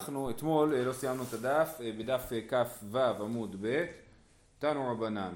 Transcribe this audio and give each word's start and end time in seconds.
אנחנו 0.00 0.30
אתמול 0.30 0.74
לא 0.74 0.92
סיימנו 0.92 1.22
את 1.22 1.32
הדף, 1.32 1.78
בדף 1.98 2.32
כ"ו 2.48 2.98
עמוד 2.98 3.56
ב', 3.60 3.84
תנו 4.58 4.90
רבנן. 4.90 5.32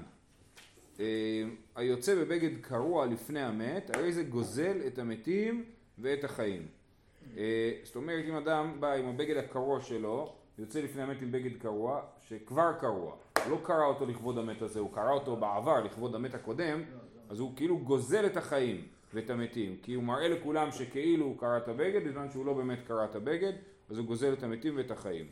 היוצא 1.75 2.15
בבגד 2.15 2.61
קרוע 2.61 3.05
לפני 3.05 3.39
המת, 3.39 3.95
הרי 3.95 4.13
זה 4.13 4.23
גוזל 4.23 4.77
את 4.87 4.99
המתים 4.99 5.65
ואת 5.97 6.23
החיים. 6.23 6.67
זאת 7.83 7.95
אומרת, 7.95 8.25
אם 8.29 8.35
אדם 8.35 8.75
בא 8.79 8.93
עם 8.93 9.05
הבגד 9.05 9.37
הקרוע 9.37 9.81
שלו, 9.81 10.33
יוצא 10.57 10.81
לפני 10.81 11.01
המת 11.01 11.21
עם 11.21 11.31
בגד 11.31 11.57
קרוע, 11.57 12.01
שכבר 12.27 12.73
קרוע, 12.79 13.15
לא 13.49 13.59
קרע 13.63 13.85
אותו 13.85 14.05
לכבוד 14.05 14.37
המת 14.37 14.61
הזה, 14.61 14.79
הוא 14.79 14.93
קרע 14.93 15.11
אותו 15.11 15.35
בעבר 15.35 15.83
לכבוד 15.83 16.15
המת 16.15 16.33
הקודם, 16.33 16.83
אז 17.29 17.39
הוא 17.39 17.51
כאילו 17.55 17.77
גוזל 17.77 18.25
את 18.25 18.37
החיים 18.37 18.87
ואת 19.13 19.29
המתים, 19.29 19.77
כי 19.81 19.93
הוא 19.93 20.03
מראה 20.03 20.27
לכולם 20.27 20.71
שכאילו 20.71 21.25
הוא 21.25 21.37
קרע 21.37 21.57
את 21.57 21.67
הבגד, 21.67 22.07
בזמן 22.07 22.29
שהוא 22.31 22.45
לא 22.45 22.53
באמת 22.53 22.79
קרע 22.87 23.05
את 23.05 23.15
הבגד. 23.15 23.53
אז 23.89 23.97
הוא 23.97 24.05
גוזל 24.05 24.33
את 24.33 24.43
המתים 24.43 24.77
ואת 24.77 24.91
החיים. 24.91 25.27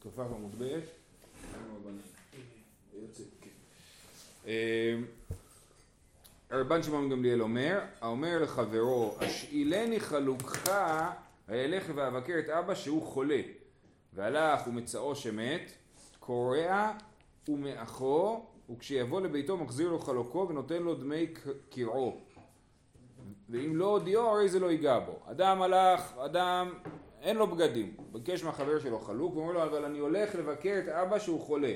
כ"ו 0.00 0.22
עמוד 0.22 0.54
ב' 0.58 0.80
רבן 6.52 6.82
שמעון 6.82 7.10
גמליאל 7.10 7.42
אומר, 7.42 7.80
האומר 8.00 8.42
לחברו, 8.42 9.14
השאילני 9.20 10.00
חלוקך, 10.00 10.72
הילך 11.48 11.84
ואבקר 11.94 12.38
את 12.38 12.48
אבא 12.48 12.74
שהוא 12.74 13.02
חולה, 13.02 13.40
והלך 14.12 14.66
ומצאו 14.66 15.14
שמת, 15.16 15.72
קורע 16.20 16.92
ומאחו, 17.48 18.46
וכשיבוא 18.70 19.20
לביתו 19.20 19.56
מחזיר 19.56 19.88
לו 19.88 19.98
חלוקו 19.98 20.46
ונותן 20.48 20.82
לו 20.82 20.94
דמי 20.94 21.26
קרעו. 21.70 22.20
ואם 23.50 23.76
לא 23.76 23.84
הודיעו 23.84 24.28
הרי 24.28 24.48
זה 24.48 24.58
לא 24.58 24.70
ייגע 24.70 24.98
בו. 24.98 25.18
אדם 25.30 25.62
הלך, 25.62 26.18
אדם 26.18 26.72
אין 27.22 27.36
לו 27.36 27.46
בגדים, 27.46 27.94
ביקש 28.12 28.44
מהחבר 28.44 28.78
שלו 28.78 28.98
חלוק 29.00 29.36
ואומר 29.36 29.52
לו 29.52 29.62
אבל 29.62 29.84
אני 29.84 29.98
הולך 29.98 30.34
לבקר 30.34 30.80
את 30.84 30.88
אבא 30.88 31.18
שהוא 31.18 31.40
חולה. 31.40 31.72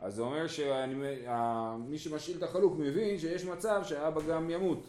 אז 0.00 0.14
זה 0.14 0.22
אומר 0.22 0.46
שמי 0.46 1.98
שמשאיל 1.98 2.36
את 2.36 2.42
החלוק 2.42 2.78
מבין 2.78 3.18
שיש 3.18 3.44
מצב 3.44 3.82
שהאבא 3.84 4.20
גם 4.28 4.50
ימות. 4.50 4.86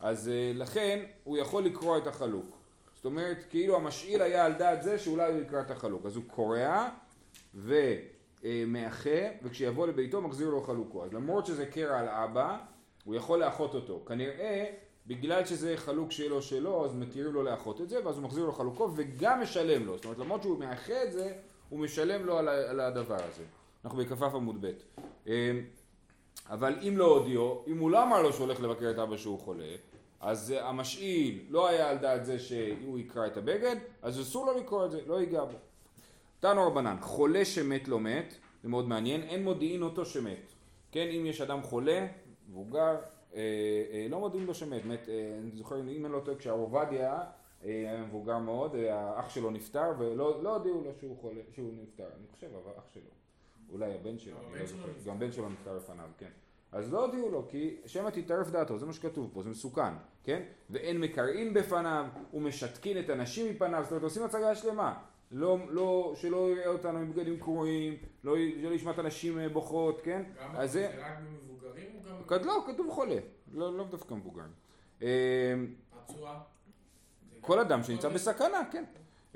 אז 0.00 0.28
אה, 0.28 0.52
לכן 0.54 1.04
הוא 1.24 1.38
יכול 1.38 1.64
לקרוע 1.64 1.98
את 1.98 2.06
החלוק. 2.06 2.56
זאת 2.94 3.04
אומרת 3.04 3.44
כאילו 3.50 3.76
המשאיל 3.76 4.22
היה 4.22 4.44
על 4.44 4.52
דעת 4.52 4.82
זה 4.82 4.98
שאולי 4.98 5.32
הוא 5.32 5.40
יקרע 5.40 5.60
את 5.60 5.70
החלוק. 5.70 6.06
אז 6.06 6.16
הוא 6.16 6.24
קורע 6.26 6.88
ומאחה 7.54 9.10
וכשיבוא 9.42 9.86
לביתו 9.86 10.20
מחזיר 10.20 10.50
לו 10.50 10.60
חלוקו. 10.62 11.04
אז 11.04 11.12
למרות 11.12 11.46
שזה 11.46 11.66
קרע 11.66 11.98
על 11.98 12.08
אבא 12.08 12.56
הוא 13.04 13.14
יכול 13.14 13.38
לאחות 13.38 13.74
אותו. 13.74 14.04
כנראה 14.06 14.70
בגלל 15.06 15.44
שזה 15.44 15.76
חלוק 15.76 16.12
שלו 16.12 16.42
שלו, 16.42 16.84
אז 16.84 16.94
מתירים 16.94 17.32
לו 17.32 17.42
לאחות 17.42 17.80
את 17.80 17.88
זה, 17.88 18.06
ואז 18.06 18.16
הוא 18.16 18.24
מחזיר 18.24 18.44
לו 18.44 18.52
חלוקו 18.52 18.90
וגם 18.96 19.42
משלם 19.42 19.86
לו. 19.86 19.96
זאת 19.96 20.04
אומרת, 20.04 20.18
למרות 20.18 20.42
שהוא 20.42 20.58
מאחה 20.58 21.02
את 21.04 21.12
זה, 21.12 21.32
הוא 21.68 21.80
משלם 21.80 22.26
לו 22.26 22.38
על 22.38 22.80
הדבר 22.80 23.14
הזה. 23.14 23.44
אנחנו 23.84 23.98
בכ"ף 23.98 24.34
עמוד 24.34 24.66
ב'. 24.66 24.70
אמ, 25.26 25.32
אבל 26.50 26.74
אם 26.88 26.96
לא 26.96 27.06
הודיעו, 27.06 27.64
אם 27.66 27.78
הוא 27.78 27.90
לא 27.90 28.02
אמר 28.02 28.22
לו 28.22 28.32
שהוא 28.32 28.46
הולך 28.46 28.60
לבקר 28.60 28.90
את 28.90 28.98
אבא 28.98 29.16
שהוא 29.16 29.38
חולה, 29.38 29.74
אז 30.20 30.54
המשאיל 30.60 31.44
לא 31.48 31.68
היה 31.68 31.90
על 31.90 31.98
דעת 31.98 32.24
זה 32.24 32.38
שהוא 32.38 32.98
יקרא 32.98 33.26
את 33.26 33.36
הבגד, 33.36 33.76
אז 34.02 34.20
אסור 34.20 34.46
לו 34.46 34.58
לקרוא 34.58 34.86
את 34.86 34.90
זה, 34.90 35.00
לא 35.06 35.20
ייגע 35.20 35.44
בו. 35.44 35.56
תנו 36.40 36.66
רבנן, 36.66 36.96
חולה 37.00 37.44
שמת 37.44 37.88
לא 37.88 38.00
מת, 38.00 38.34
זה 38.62 38.68
מאוד 38.68 38.88
מעניין, 38.88 39.22
אין 39.22 39.44
מודיעין 39.44 39.82
אותו 39.82 40.06
שמת. 40.06 40.52
כן, 40.92 41.08
אם 41.08 41.26
יש 41.26 41.40
אדם 41.40 41.62
חולה, 41.62 42.06
מבוגר, 42.48 42.96
לא 44.10 44.20
מודיעים 44.20 44.46
לו 44.46 44.54
שמת, 44.54 44.84
מת, 44.84 45.08
אה, 45.08 45.38
אני 45.42 45.50
זוכר, 45.54 45.80
אם 45.80 46.06
אני 46.06 46.12
לא 46.12 46.20
טועה, 46.24 46.36
כשהרב 46.36 46.60
עובדיה 46.60 47.20
היה 47.62 48.02
מבוגר 48.02 48.38
מאוד, 48.38 48.74
האח 48.74 49.30
שלו 49.30 49.50
נפטר 49.50 49.92
ולא 49.98 50.42
לא 50.42 50.56
הודיעו 50.56 50.84
לו 50.84 50.90
שהוא 51.00 51.16
חולה, 51.20 51.40
שהוא 51.54 51.72
נפטר, 51.82 52.06
אני 52.18 52.26
חושב, 52.32 52.46
אבל 52.46 52.72
אח 52.78 52.84
שלו, 52.94 53.10
אולי 53.72 53.94
הבן 53.94 54.18
שלו, 54.18 54.36
אני 54.52 54.60
לא 54.60 54.66
זוכר, 54.66 54.88
גם 55.06 55.18
בן 55.18 55.32
שלו 55.32 55.48
נפטר 55.48 55.76
לפניו, 55.76 56.08
כן. 56.18 56.30
אז 56.72 56.92
לא 56.92 57.04
הודיעו 57.04 57.30
לו, 57.30 57.48
כי 57.48 57.76
שמא 57.86 58.10
תטרף 58.10 58.50
דעתו, 58.50 58.78
זה 58.78 58.86
מה 58.86 58.92
שכתוב 58.92 59.30
פה, 59.32 59.42
זה 59.42 59.50
מסוכן, 59.50 59.94
כן? 60.24 60.42
ואין 60.70 61.00
מקרעין 61.00 61.54
בפניו, 61.54 62.06
ומשתקין 62.34 62.98
את 62.98 63.10
הנשים 63.10 63.50
מפניו, 63.50 63.82
זאת 63.82 63.90
אומרת 63.90 64.02
עושים 64.02 64.22
הצגה 64.22 64.54
שלמה, 64.54 64.94
לא, 65.32 65.58
לא, 65.68 66.12
שלא 66.16 66.50
יראה 66.50 66.66
אותנו 66.66 66.98
עם 66.98 67.12
בגדים 67.12 67.40
קרועים, 67.40 67.96
לא, 68.24 68.36
לא 68.62 68.68
ישמע 68.68 68.90
את 68.90 68.98
הנשים 68.98 69.38
בוכות, 69.52 70.00
כן? 70.00 70.22
גם 70.38 70.66
זה 70.66 70.90
רק 70.98 71.18
מבוגרים 71.20 71.44
או 71.44 71.48
גם... 71.48 71.53
לא, 72.30 72.64
כתוב 72.66 72.90
חולה, 72.90 73.18
לא, 73.52 73.76
לא 73.76 73.84
דווקא 73.90 74.14
מבוגרים. 74.14 74.50
פצוע? 74.98 76.30
אה, 76.30 76.38
כל 77.40 77.58
אדם 77.58 77.82
שנמצא 77.82 78.08
בסכנה, 78.08 78.60
כן. 78.72 78.84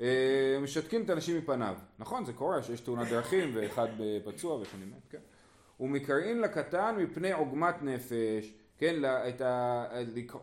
אה, 0.01 0.57
משתקים 0.61 1.01
את 1.01 1.09
האנשים 1.09 1.37
מפניו. 1.37 1.75
נכון, 1.99 2.25
זה 2.25 2.33
קורה 2.33 2.63
שיש 2.63 2.81
תאונת 2.81 3.07
דרכים 3.07 3.51
ואחד 3.55 3.87
פצוע 4.25 4.55
ושני 4.55 4.85
מת, 4.85 5.07
כן. 5.09 5.19
ומקראים 5.79 6.41
לקטן 6.41 6.95
מפני 6.97 7.31
עוגמת 7.31 7.75
נפש, 7.81 8.53
כן, 8.77 8.95
את 9.05 9.41
ה... 9.41 9.85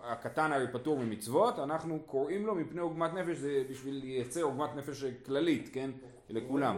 הקטן 0.02 0.52
הרי 0.52 0.66
פטור 0.72 0.98
ממצוות, 0.98 1.58
אנחנו 1.58 2.00
קוראים 2.06 2.46
לו 2.46 2.54
מפני 2.54 2.80
עוגמת 2.80 3.14
נפש, 3.14 3.36
זה 3.36 3.64
בשביל 3.70 3.94
לייצר 3.94 4.42
עוגמת 4.42 4.76
נפש 4.76 5.04
כללית, 5.04 5.70
כן, 5.72 5.90
לכולם. 6.28 6.76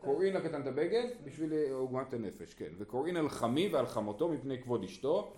קוראין 0.00 0.34
לקטן 0.34 0.60
את 0.62 0.66
הבגד 0.66 1.08
בשביל 1.24 1.52
עוגמת 1.72 2.12
הנפש, 2.12 2.54
כן. 2.54 2.70
וקוראין 2.78 3.16
על 3.16 3.28
חמי 3.28 3.68
ועל 3.68 3.86
חמותו 3.86 4.28
מפני 4.28 4.62
כבוד 4.62 4.84
אשתו. 4.84 5.32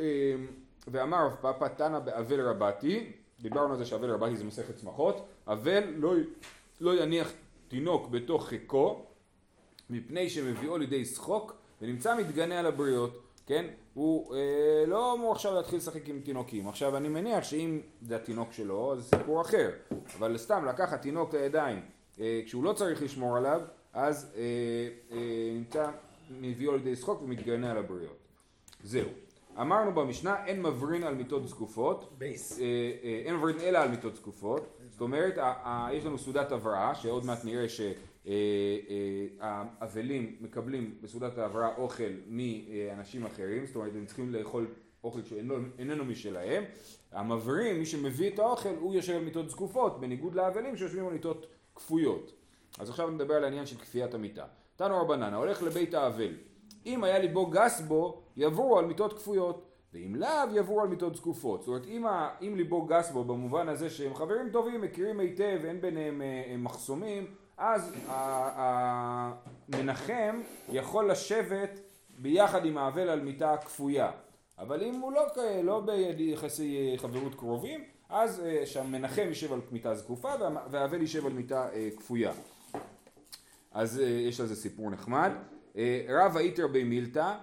אמ, 0.00 0.04
ואמר 0.88 1.26
רב 1.26 1.36
פאפא 1.40 1.68
תנא 1.76 1.98
באבל 1.98 2.40
רבתי, 2.40 3.12
דיברנו 3.40 3.72
על 3.72 3.78
זה 3.78 3.84
שאבל 3.84 4.10
רבתי 4.10 4.36
זה 4.36 4.44
מסכת 4.44 4.76
צמחות, 4.76 5.26
אבל 5.46 5.84
לא, 5.96 6.14
לא 6.80 7.02
יניח 7.02 7.32
תינוק 7.68 8.08
בתוך 8.08 8.48
חיקו 8.48 9.04
מפני 9.90 10.30
שמביאו 10.30 10.78
לידי 10.78 11.04
שחוק 11.04 11.56
ונמצא 11.82 12.16
מתגנה 12.16 12.58
על 12.58 12.66
הבריות, 12.66 13.22
כן? 13.46 13.66
הוא 13.94 14.34
אה, 14.34 14.84
לא 14.86 15.14
אמור 15.14 15.32
עכשיו 15.32 15.54
להתחיל 15.54 15.78
לשחק 15.78 16.08
עם 16.08 16.20
תינוקים. 16.20 16.68
עכשיו 16.68 16.96
אני 16.96 17.08
מניח 17.08 17.44
שאם 17.44 17.80
זה 18.02 18.16
התינוק 18.16 18.52
שלו 18.52 18.92
אז 18.92 18.98
זה 18.98 19.16
סיפור 19.16 19.40
אחר, 19.40 19.70
אבל 20.18 20.38
סתם 20.38 20.64
לקחת 20.64 21.02
תינוק 21.02 21.34
לידיים 21.34 21.76
אה, 21.76 21.82
כשהוא 22.46 22.64
לא 22.64 22.72
צריך 22.72 23.02
לשמור 23.02 23.36
עליו, 23.36 23.60
אז 23.92 24.32
אה, 24.36 24.42
אה, 25.12 25.50
נמצא 25.54 25.90
מביאו 26.40 26.76
לידי 26.76 26.96
שחוק 26.96 27.22
ומתגנה 27.22 27.70
על 27.70 27.78
הבריות. 27.78 28.16
זהו. 28.84 29.08
אמרנו 29.60 29.94
במשנה 29.94 30.46
אין 30.46 30.62
מברין 30.62 31.04
על 31.04 31.14
מיטות 31.14 31.48
זקופות, 31.48 32.20
אין 33.24 33.36
מברין 33.36 33.60
אלא 33.60 33.78
על 33.78 33.88
מיטות 33.88 34.16
זקופות, 34.16 34.78
זאת 34.90 35.00
אומרת 35.00 35.34
יש 35.92 36.04
לנו 36.04 36.18
סעודת 36.18 36.52
הבראה 36.52 36.94
שעוד 36.94 37.24
מעט 37.24 37.44
נראה 37.44 37.66
שהאבלים 39.40 40.36
מקבלים 40.40 40.94
בסעודת 41.00 41.38
ההבראה 41.38 41.76
אוכל 41.76 42.12
מאנשים 42.28 43.26
אחרים, 43.26 43.66
זאת 43.66 43.76
אומרת 43.76 43.92
הם 43.94 44.06
צריכים 44.06 44.32
לאכול 44.32 44.66
אוכל 45.04 45.20
שאיננו 45.22 46.04
משלהם, 46.04 46.64
המברין, 47.12 47.78
מי 47.78 47.86
שמביא 47.86 48.30
את 48.30 48.38
האוכל, 48.38 48.74
הוא 48.80 48.94
יושב 48.94 49.12
על 49.12 49.24
מיטות 49.24 49.50
זקופות, 49.50 50.00
בניגוד 50.00 50.34
לאבלים 50.34 50.76
שיושבים 50.76 51.06
על 51.06 51.12
מיטות 51.12 51.46
כפויות. 51.74 52.32
אז 52.78 52.90
עכשיו 52.90 53.10
נדבר 53.10 53.34
על 53.34 53.44
העניין 53.44 53.66
של 53.66 53.76
כפיית 53.76 54.14
המיטה. 54.14 54.44
תנו 54.76 55.00
רבנן, 55.00 55.34
ההולך 55.34 55.62
לבית 55.62 55.94
האבל, 55.94 56.34
אם 56.86 57.04
היה 57.04 57.18
ליבו 57.18 57.46
גס 57.46 57.80
בו, 57.80 58.22
יבואו 58.36 58.78
על 58.78 58.84
מיטות 58.84 59.12
כפויות, 59.12 59.68
ואם 59.94 60.14
לאו, 60.14 60.28
יבואו 60.52 60.82
על 60.82 60.88
מיטות 60.88 61.16
זקופות. 61.16 61.60
זאת 61.60 61.68
אומרת, 61.68 61.86
אם, 61.86 62.06
ה, 62.06 62.30
אם 62.42 62.54
ליבו 62.56 62.84
גס 62.84 63.10
בו 63.10 63.24
במובן 63.24 63.68
הזה 63.68 63.90
שהם 63.90 64.14
חברים 64.14 64.50
טובים, 64.50 64.80
מכירים 64.80 65.20
היטב, 65.20 65.60
אין 65.64 65.80
ביניהם 65.80 66.22
אה, 66.22 66.54
מחסומים, 66.58 67.26
אז 67.56 67.94
המנחם 69.68 70.40
יכול 70.68 71.10
לשבת 71.10 71.80
ביחד 72.18 72.64
עם 72.64 72.78
האבל 72.78 73.08
על 73.08 73.20
מיטה 73.20 73.56
כפויה. 73.56 74.10
אבל 74.58 74.82
אם 74.82 74.94
הוא 74.94 75.12
לא, 75.12 75.22
לא 75.62 75.82
ביחסי 76.16 76.94
חברות 76.96 77.34
קרובים, 77.34 77.84
אז 78.12 78.42
אה, 78.44 78.66
שהמנחם 78.66 79.22
יישב 79.28 79.52
על 79.52 79.60
מיטה 79.70 79.94
זקופה 79.94 80.32
והאבל 80.70 81.00
יישב 81.00 81.26
על 81.26 81.32
מיטה 81.32 81.68
אה, 81.72 81.88
כפויה. 81.96 82.32
אז 83.72 84.00
אה, 84.00 84.04
יש 84.04 84.40
לזה 84.40 84.56
סיפור 84.56 84.90
נחמד. 84.90 85.30
רב 86.08 86.36
האיתר 86.36 86.66
מילתא, 86.66 87.34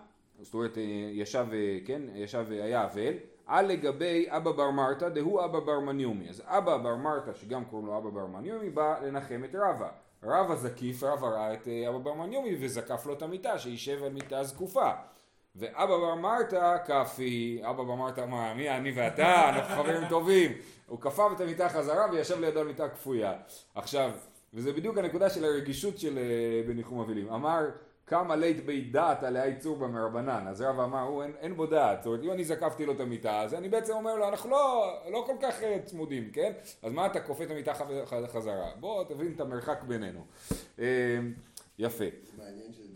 זאת 0.41 0.53
אומרת 0.53 0.77
ישב, 1.13 1.45
כן, 1.85 2.01
ישב, 2.15 2.45
היה 2.49 2.85
אבל, 2.85 3.13
על 3.45 3.65
לגבי 3.65 4.25
אבא 4.29 4.51
בר 4.51 4.71
מרתא 4.71 5.09
דהוא 5.09 5.45
אבא 5.45 5.59
בר 5.59 5.79
מניומי. 5.79 6.29
אז 6.29 6.43
אבא 6.45 6.77
בר 6.77 6.95
מרתא, 6.95 7.33
שגם 7.33 7.65
קוראים 7.65 7.87
לו 7.87 7.97
אבא 7.97 8.09
בר 8.09 8.25
מניומי, 8.25 8.69
בא 8.69 8.99
לנחם 9.03 9.41
את 9.45 9.55
רבא. 9.55 9.89
רבא 10.23 10.55
זקיף, 10.55 11.03
רבא 11.03 11.27
ראה 11.27 11.53
את 11.53 11.67
אבא 11.89 11.97
בר 11.97 12.13
מניומי 12.13 12.57
וזקף 12.59 13.05
לו 13.05 13.13
את 13.13 13.21
המיטה, 13.21 13.59
שישב 13.59 14.03
על 14.03 14.11
מיטה 14.11 14.43
זקופה. 14.43 14.91
ואבא 15.59 15.97
בר 15.97 16.15
מרתא 16.15 16.77
כפי, 16.85 17.61
אבא 17.63 17.83
בר 17.83 17.95
מרתא 17.95 18.21
אמר, 18.21 18.53
מי 18.53 18.69
אני 18.69 18.91
ואתה, 18.95 19.49
אנחנו 19.49 19.75
חברים 19.75 20.07
טובים. 20.09 20.51
הוא 20.87 20.99
כפף 21.01 21.27
את 21.35 21.41
המיטה 21.41 21.69
חזרה 21.69 22.05
וישב 22.11 22.39
לידו 22.39 22.59
על 22.59 22.67
מיטה 22.67 22.89
כפויה. 22.89 23.33
עכשיו, 23.75 24.11
וזה 24.53 24.73
בדיוק 24.73 24.97
הנקודה 24.97 25.29
של 25.29 25.45
הרגישות 25.45 25.99
של 25.99 26.17
אה, 26.17 26.63
בניחום 26.67 26.99
אבלים. 26.99 27.29
אמר, 27.29 27.65
כמה 28.07 28.35
לית 28.35 28.65
בי 28.65 28.81
דעת 28.81 29.23
עליה 29.23 29.45
ייצור 29.45 29.77
בה 29.77 29.87
מרבנן, 29.87 30.47
אז 30.47 30.61
רב 30.61 30.79
אמר, 30.79 31.01
הוא 31.01 31.23
אין, 31.23 31.31
אין 31.39 31.55
בו 31.55 31.65
דעת, 31.65 31.97
זאת 32.03 32.07
אומרת 32.07 32.23
אם 32.23 32.31
אני 32.31 32.43
זקפתי 32.43 32.85
לו 32.85 32.93
את 32.93 32.99
המיטה, 32.99 33.41
אז 33.41 33.53
אני 33.53 33.69
בעצם 33.69 33.93
אומר 33.93 34.15
לו, 34.15 34.27
אנחנו 34.29 34.49
לא, 34.49 34.93
לא 35.11 35.23
כל 35.27 35.35
כך 35.41 35.63
אה, 35.63 35.79
צמודים, 35.85 36.29
כן? 36.33 36.51
אז 36.83 36.91
מה 36.91 37.05
אתה 37.05 37.19
כופה 37.21 37.43
את 37.43 37.51
המיטה 37.51 37.73
חזרה? 38.27 38.69
בוא 38.79 39.03
תבין 39.03 39.31
את 39.35 39.41
המרחק 39.41 39.83
בינינו. 39.83 40.25
אה, 40.79 40.85
יפה. 41.79 42.05
מעניין 42.37 42.73
שזה. 42.73 42.88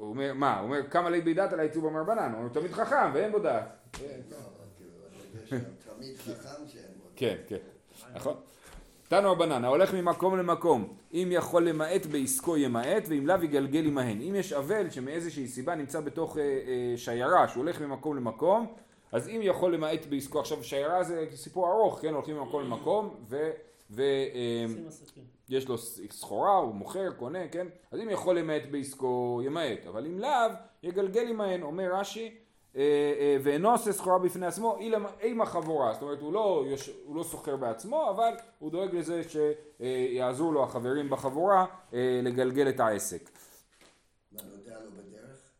הוא 0.00 0.08
אומר, 0.08 0.32
מה? 0.34 0.58
הוא 0.58 0.64
אומר, 0.64 0.90
כמה 0.90 1.10
לית 1.10 1.24
בי 1.24 1.34
דעת 1.34 1.52
עליה 1.52 1.64
ייצור 1.64 1.82
בה 1.82 1.90
מרבנן, 1.90 2.32
הוא 2.38 2.48
תלמיד 2.52 2.72
חכם 2.72 3.10
ואין 3.14 3.32
בו 3.32 3.38
דעת. 3.38 3.64
לא, 4.00 4.36
אבל 4.36 4.66
כאילו. 5.48 5.60
כן, 7.16 7.36
כן, 7.48 7.56
נכון. 8.14 8.34
תנו 9.08 9.32
רבנן, 9.32 9.64
ההולך 9.64 9.94
ממקום 9.94 10.38
למקום, 10.38 10.94
אם 11.14 11.28
יכול 11.30 11.68
למעט 11.68 12.06
בעסקו 12.06 12.56
ימעט, 12.56 13.04
ואם 13.08 13.26
לאו 13.26 13.44
יגלגל 13.44 13.86
עמהן. 13.86 14.20
אם 14.22 14.34
יש 14.34 14.52
אבל 14.52 14.90
שמאיזושהי 14.90 15.48
סיבה 15.48 15.74
נמצא 15.74 16.00
בתוך 16.00 16.38
אה, 16.38 16.42
אה, 16.42 16.96
שיירה 16.96 17.48
שהוא 17.48 17.62
הולך 17.62 17.80
ממקום 17.80 18.16
למקום, 18.16 18.66
אז 19.12 19.28
אם 19.28 19.40
יכול 19.42 19.74
למעט 19.74 20.06
בעסקו, 20.06 20.40
עכשיו 20.40 20.64
שיירה 20.64 21.04
זה 21.04 21.26
סיפור 21.34 21.68
ארוך, 21.68 22.00
כן, 22.02 22.14
הולכים 22.14 22.36
ממקום 22.36 22.62
למקום, 22.62 23.14
ו... 23.28 23.50
ו 23.90 24.02
אה, 24.02 24.64
יש 25.50 25.68
לו 25.68 25.78
סחורה, 26.10 26.56
הוא 26.56 26.74
מוכר, 26.74 27.12
קונה, 27.12 27.48
כן? 27.48 27.66
אז 27.90 28.00
אם 28.00 28.10
יכול 28.10 28.38
למעט 28.38 28.62
בעסקו, 28.70 29.40
ימעט, 29.44 29.86
אבל 29.88 30.06
אם 30.06 30.18
לאו, 30.18 30.50
יגלגל 30.82 31.28
עמהן, 31.28 31.62
אומר 31.62 31.94
רש"י, 31.94 32.34
אה, 32.76 32.82
אה, 33.20 33.36
ואינו 33.42 33.70
עושה 33.70 33.92
סחורה 33.92 34.18
בפני 34.18 34.46
עצמו, 34.46 34.78
אימה 35.20 35.46
חבורה, 35.46 35.92
זאת 35.92 36.02
אומרת 36.02 36.20
הוא 36.20 36.32
לא, 36.32 36.64
הוא 37.04 37.16
לא 37.16 37.22
סוחר 37.22 37.56
בעצמו, 37.56 38.10
אבל 38.10 38.32
הוא 38.58 38.70
דואג 38.70 38.94
לזה 38.94 39.22
שיעזרו 39.28 40.52
לו 40.52 40.64
החברים 40.64 41.10
בחבורה 41.10 41.66
אה, 41.94 42.20
לגלגל 42.22 42.68
את 42.68 42.80
העסק. 42.80 43.30
מה, 44.32 44.42
נודע 44.42 44.80
לו 44.84 44.90
בדרך? 44.90 45.50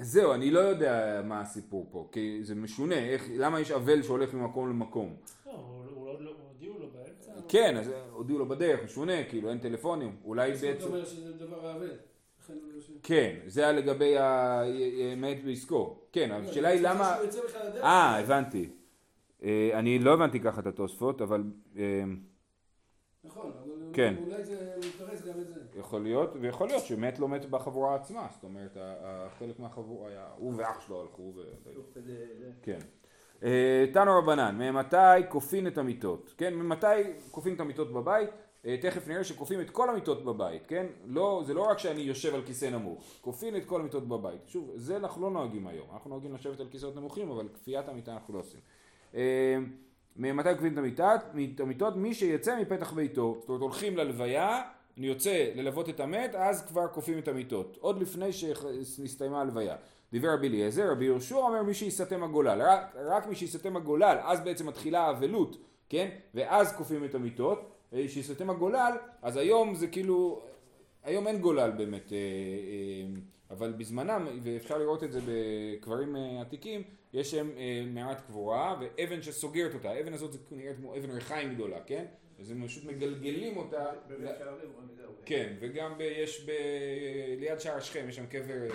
זהו, 0.00 0.32
אני 0.32 0.50
לא 0.50 0.60
יודע 0.60 1.20
מה 1.24 1.40
הסיפור 1.40 1.88
פה, 1.90 2.08
כי 2.12 2.38
זה 2.42 2.54
משונה, 2.54 2.98
איך, 2.98 3.24
למה 3.36 3.60
יש 3.60 3.70
אבל 3.70 4.02
שהולך 4.02 4.34
ממקום 4.34 4.68
למקום? 4.68 5.16
לא, 5.46 5.52
לו 5.86 6.03
באמצע. 6.03 6.03
כן, 7.48 7.76
אז 7.76 7.90
הודיעו 8.12 8.38
לו 8.38 8.48
בדרך, 8.48 8.84
משונה, 8.84 9.24
כאילו 9.24 9.50
אין 9.50 9.58
טלפונים, 9.58 10.16
אולי 10.24 10.50
בעצם... 10.50 10.74
זאת 10.78 10.88
אומרת 10.88 11.06
שזה 11.06 11.32
דבר 11.32 11.66
האבל. 11.66 11.90
כן, 13.02 13.36
זה 13.46 13.62
היה 13.62 13.72
לגבי 13.72 14.14
המת 14.18 15.44
בעסקו. 15.44 15.98
כן, 16.12 16.28
לא, 16.28 16.34
השאלה 16.34 16.68
היא 16.68 16.80
למה... 16.80 17.16
אה, 17.82 18.18
הבנתי. 18.18 18.70
אה, 19.42 19.70
אני 19.74 19.98
לא 19.98 20.14
הבנתי 20.14 20.40
ככה 20.40 20.60
את 20.60 20.66
התוספות, 20.66 21.22
אבל... 21.22 21.44
אה, 21.76 22.02
נכון, 23.24 23.52
אבל 23.62 23.72
כן. 23.92 24.14
אולי 24.26 24.44
זה 24.44 24.76
מתפרס 24.78 25.22
גם 25.22 25.40
את 25.40 25.48
זה. 25.48 25.60
יכול 25.78 26.02
להיות, 26.02 26.30
ויכול 26.40 26.68
להיות 26.68 26.84
שמת 26.84 27.18
לא 27.18 27.28
מת 27.28 27.50
בחבורה 27.50 27.94
עצמה, 27.94 28.26
זאת 28.34 28.44
אומרת, 28.44 28.76
חלק 29.38 29.58
מהחבורה 29.58 30.08
היה, 30.08 30.28
הוא 30.36 30.52
ואח 30.56 30.80
שלו 30.86 31.00
הלכו 31.00 31.32
ו... 31.36 31.42
כן. 32.62 32.78
אה, 33.44 33.84
תנו 33.92 34.18
רבנן, 34.18 34.58
ממתי 34.58 34.96
כופין 35.28 35.66
את 35.66 35.78
המיטות? 35.78 36.34
כן, 36.38 36.54
ממתי 36.54 36.86
כופין 37.30 37.54
את 37.54 37.60
המיטות 37.60 37.92
בבית? 37.92 38.30
אה, 38.66 38.76
תכף 38.76 39.08
נראה 39.08 39.24
שכופים 39.24 39.60
את 39.60 39.70
כל 39.70 39.90
המיטות 39.90 40.24
בבית, 40.24 40.66
כן? 40.66 40.86
לא, 41.06 41.42
זה 41.46 41.54
לא 41.54 41.62
רק 41.62 41.78
שאני 41.78 42.00
יושב 42.00 42.34
על 42.34 42.42
כיסא 42.42 42.66
נמוך, 42.66 43.04
כופים 43.20 43.56
את 43.56 43.64
כל 43.64 43.80
המיטות 43.80 44.08
בבית. 44.08 44.40
שוב, 44.46 44.70
זה 44.74 44.96
אנחנו 44.96 45.22
לא 45.22 45.30
נוהגים 45.30 45.66
היום, 45.66 45.86
אנחנו 45.92 46.10
נוהגים 46.10 46.34
לשבת 46.34 46.60
על 46.60 46.66
כיסאות 46.70 46.96
נמוכים, 46.96 47.30
אבל 47.30 47.48
כפיית 47.54 47.88
המיטה 47.88 48.12
אנחנו 48.12 48.34
לא 48.34 48.38
עושים. 48.38 48.60
אה, 49.14 49.56
ממתי 50.16 50.54
כופים 50.54 50.72
את 50.72 50.78
המיטה? 50.78 51.14
את 51.54 51.60
המיטות? 51.60 51.96
מי 51.96 52.14
שיצא 52.14 52.60
מפתח 52.60 52.92
ביתו, 52.92 53.36
זאת 53.40 53.48
אומרת 53.48 53.62
הולכים 53.62 53.96
ללוויה, 53.96 54.62
אני 54.98 55.06
יוצא 55.06 55.50
ללוות 55.54 55.88
את 55.88 56.00
המת, 56.00 56.34
אז 56.34 56.66
כבר 56.66 56.88
כופים 56.88 57.18
את 57.18 57.28
המיטות, 57.28 57.76
עוד 57.80 58.00
לפני 58.00 58.32
שהסתיימה 58.32 59.40
הלוויה. 59.40 59.76
דיבר 60.14 60.32
רבי 60.32 60.48
אליעזר, 60.48 60.90
רבי 60.90 61.04
יהושע 61.04 61.36
אומר 61.36 61.62
מי 61.62 61.74
שיסתם 61.74 62.22
הגולל, 62.22 62.62
רק, 62.62 62.94
רק 62.96 63.26
מי 63.26 63.34
שיסתם 63.34 63.76
הגולל, 63.76 64.16
אז 64.22 64.40
בעצם 64.40 64.68
מתחילה 64.68 65.00
האבלות, 65.00 65.56
כן? 65.88 66.08
ואז 66.34 66.76
כופים 66.76 67.04
את 67.04 67.14
המיטות. 67.14 67.70
שיסתם 68.06 68.50
הגולל, 68.50 68.92
אז 69.22 69.36
היום 69.36 69.74
זה 69.74 69.86
כאילו, 69.86 70.42
היום 71.04 71.26
אין 71.26 71.38
גולל 71.38 71.70
באמת, 71.70 72.12
אה, 72.12 72.18
אה, 72.18 73.20
אבל 73.50 73.72
בזמנם, 73.72 74.26
ואפשר 74.42 74.78
לראות 74.78 75.04
את 75.04 75.12
זה 75.12 75.20
בקברים 75.26 76.16
אה, 76.16 76.40
עתיקים, 76.40 76.82
יש 77.12 77.30
שם 77.30 77.48
מעט 77.86 78.20
קבורה 78.26 78.76
ואבן 78.80 79.22
שסוגרת 79.22 79.74
אותה, 79.74 79.90
האבן 79.90 80.12
הזאת 80.12 80.32
זה 80.32 80.38
נראית 80.50 80.76
כמו 80.76 80.96
אבן 80.96 81.10
ריחיים 81.10 81.54
גדולה, 81.54 81.80
כן? 81.86 82.04
אז 82.40 82.50
הם 82.50 82.66
פשוט 82.66 82.84
מגלגלים 82.84 83.56
אותה. 83.56 83.84
כן, 85.24 85.54
וגם 85.60 85.92
יש 86.00 86.46
ב... 86.46 86.50
ליד 87.40 87.60
שער 87.60 87.80
שכם, 87.80 88.06
יש 88.08 88.16
שם 88.16 88.26
קבר 88.26 88.68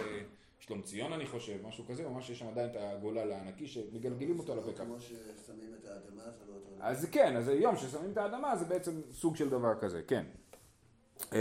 שלום 0.59 0.81
ציון 0.81 1.13
אני 1.13 1.27
חושב, 1.27 1.67
משהו 1.67 1.85
כזה, 1.87 2.07
ממש 2.09 2.29
יש 2.29 2.39
שם 2.39 2.47
עדיין 2.47 2.69
את 2.69 2.75
הגולל 2.79 3.31
הענקי 3.31 3.67
שמגלגלים 3.67 4.39
אותו 4.39 4.55
לפקח. 4.55 4.83
כמו 4.83 4.99
ששמים 4.99 5.73
את 5.79 5.85
האדמה 5.85 6.23
זה 6.23 6.45
לא 6.47 6.53
אותו 6.53 6.69
אז 6.79 7.07
כן, 7.11 7.35
אז 7.37 7.47
היום 7.47 7.75
ששמים 7.75 8.11
את 8.11 8.17
האדמה 8.17 8.55
זה 8.55 8.65
בעצם 8.65 8.91
סוג 9.11 9.35
של 9.35 9.49
דבר 9.49 9.73
כזה, 9.79 10.01
כן. 10.07 10.23
אמ, 11.33 11.37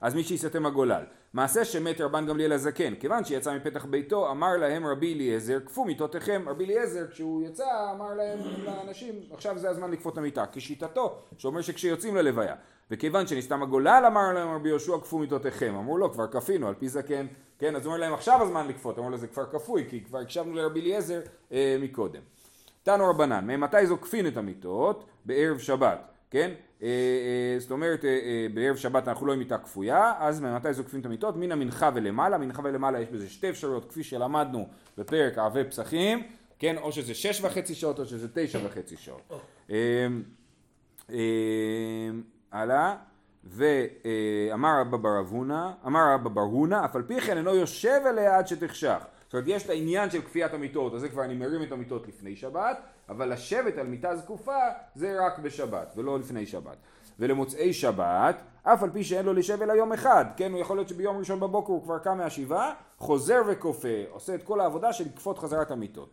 אז 0.00 0.14
מי 0.14 0.24
שיסתם 0.24 0.66
הגולל. 0.66 1.04
מעשה 1.32 1.64
שמת 1.64 2.00
רבן 2.00 2.26
גמליאל 2.26 2.52
הזקן, 2.52 2.94
כיוון 2.94 3.24
שיצא 3.24 3.56
מפתח 3.56 3.84
ביתו, 3.84 4.30
אמר 4.30 4.56
להם 4.56 4.86
רבי 4.86 5.14
אליעזר, 5.14 5.60
כפו 5.66 5.84
מיטותיכם. 5.84 6.44
רבי 6.46 6.64
אליעזר, 6.64 7.10
כשהוא 7.10 7.42
יצא, 7.42 7.92
אמר 7.94 8.14
להם 8.14 8.38
לאנשים, 8.64 9.14
עכשיו 9.32 9.58
זה 9.58 9.70
הזמן 9.70 9.90
לקפוא 9.90 10.10
את 10.12 10.18
המיטה, 10.18 10.44
כשיטתו, 10.52 11.18
שאומר 11.38 11.60
שכשיוצאים 11.60 12.16
ללוויה. 12.16 12.54
וכיוון 12.90 13.26
שנסתם 13.26 13.62
הגולל, 13.62 14.04
אמר 14.06 14.32
להם 14.32 14.48
רבי 14.48 14.68
יהושע, 14.68 14.98
כפו 15.02 15.18
מיטותיכם. 15.18 15.74
אמרו 15.74 15.98
לו, 15.98 16.12
כבר 16.12 16.26
כפינו, 16.26 16.68
על 16.68 16.74
פי 16.74 16.88
זקן. 16.88 17.26
כן, 17.58 17.76
אז 17.76 17.86
הוא 17.86 17.92
אומר 17.92 18.00
להם, 18.00 18.14
עכשיו 18.14 18.42
הזמן 18.42 18.68
לקפות. 18.68 18.98
אמרו 18.98 19.10
לו, 19.10 19.16
זה 19.16 19.26
כבר 19.26 19.46
כפוי, 19.46 19.86
כי 19.90 20.00
כבר 20.04 20.18
הקשבנו 20.18 20.54
לרבי 20.54 20.80
אליעזר 20.80 21.20
אה, 21.52 21.76
מקודם. 21.80 22.20
תנו 22.82 23.10
רבנן, 23.10 23.46
ממתי 23.46 23.86
זוקפין 23.86 24.26
את 24.26 24.36
המיטות? 24.36 25.04
בערב 25.24 25.58
שבת, 25.58 25.98
כן? 26.30 26.50
אה, 26.82 26.88
אה, 26.88 27.58
זאת 27.58 27.70
אומרת, 27.70 28.04
אה, 28.04 28.46
בערב 28.54 28.76
שבת 28.76 29.08
אנחנו 29.08 29.26
לא 29.26 29.32
עם 29.32 29.38
מיטה 29.38 29.58
כפויה, 29.58 30.12
אז 30.18 30.40
ממתי 30.40 30.72
זוקפים 30.72 31.00
את 31.00 31.06
המיטות? 31.06 31.36
מן 31.36 31.52
המנחה 31.52 31.90
ולמעלה, 31.94 32.38
מנחה 32.38 32.62
ולמעלה 32.64 33.00
יש 33.00 33.08
בזה 33.08 33.28
שתי 33.28 33.50
אפשרויות, 33.50 33.90
כפי 33.90 34.02
שלמדנו 34.02 34.68
בפרק 34.98 35.38
עבי 35.38 35.64
פסחים, 35.64 36.22
כן? 36.58 36.78
או 36.78 36.92
שזה 36.92 37.14
שש 37.14 37.40
וחצי 37.40 37.74
שעות 37.74 37.98
או 37.98 38.06
שזה 38.06 38.28
תשע 38.34 38.58
וחצי 38.64 38.96
שעות. 38.96 39.32
הלאה. 42.52 42.96
ואמר 43.46 44.80
רבא 44.80 44.96
בר 44.96 45.20
אבונה, 45.20 45.72
אמר 45.86 46.14
רבא 46.14 46.30
בר 46.30 46.40
הונא, 46.40 46.84
אף 46.84 46.96
על 46.96 47.02
פי 47.02 47.20
כן 47.20 47.36
אינו 47.36 47.54
יושב 47.54 48.00
עליה 48.06 48.38
עד 48.38 48.46
שתחשך. 48.46 49.04
זאת 49.24 49.32
אומרת, 49.32 49.48
יש 49.48 49.64
את 49.64 49.70
העניין 49.70 50.10
של 50.10 50.22
כפיית 50.22 50.54
המיטות, 50.54 50.94
אז 50.94 51.00
זה 51.00 51.08
כבר 51.08 51.24
אני 51.24 51.34
מרים 51.34 51.62
את 51.62 51.72
המיטות 51.72 52.08
לפני 52.08 52.36
שבת, 52.36 52.80
אבל 53.08 53.32
לשבת 53.32 53.78
על 53.78 53.86
מיטה 53.86 54.16
זקופה 54.16 54.56
זה 54.94 55.26
רק 55.26 55.38
בשבת, 55.38 55.92
ולא 55.96 56.18
לפני 56.18 56.46
שבת. 56.46 56.76
ולמוצאי 57.18 57.72
שבת, 57.72 58.36
אף 58.62 58.82
על 58.82 58.90
פי 58.90 59.04
שאין 59.04 59.26
לו 59.26 59.32
לשב 59.32 59.62
אלא 59.62 59.72
יום 59.72 59.92
אחד, 59.92 60.24
כן, 60.36 60.52
הוא 60.52 60.60
יכול 60.60 60.76
להיות 60.76 60.88
שביום 60.88 61.18
ראשון 61.18 61.40
בבוקר 61.40 61.72
הוא 61.72 61.82
כבר 61.82 61.98
קם 61.98 62.18
מהשבעה, 62.18 62.72
חוזר 62.98 63.42
וכופה, 63.48 63.88
עושה 64.10 64.34
את 64.34 64.42
כל 64.42 64.60
העבודה 64.60 64.92
של 64.92 65.04
לכפות 65.14 65.38
חזרת 65.38 65.70
המיטות. 65.70 66.10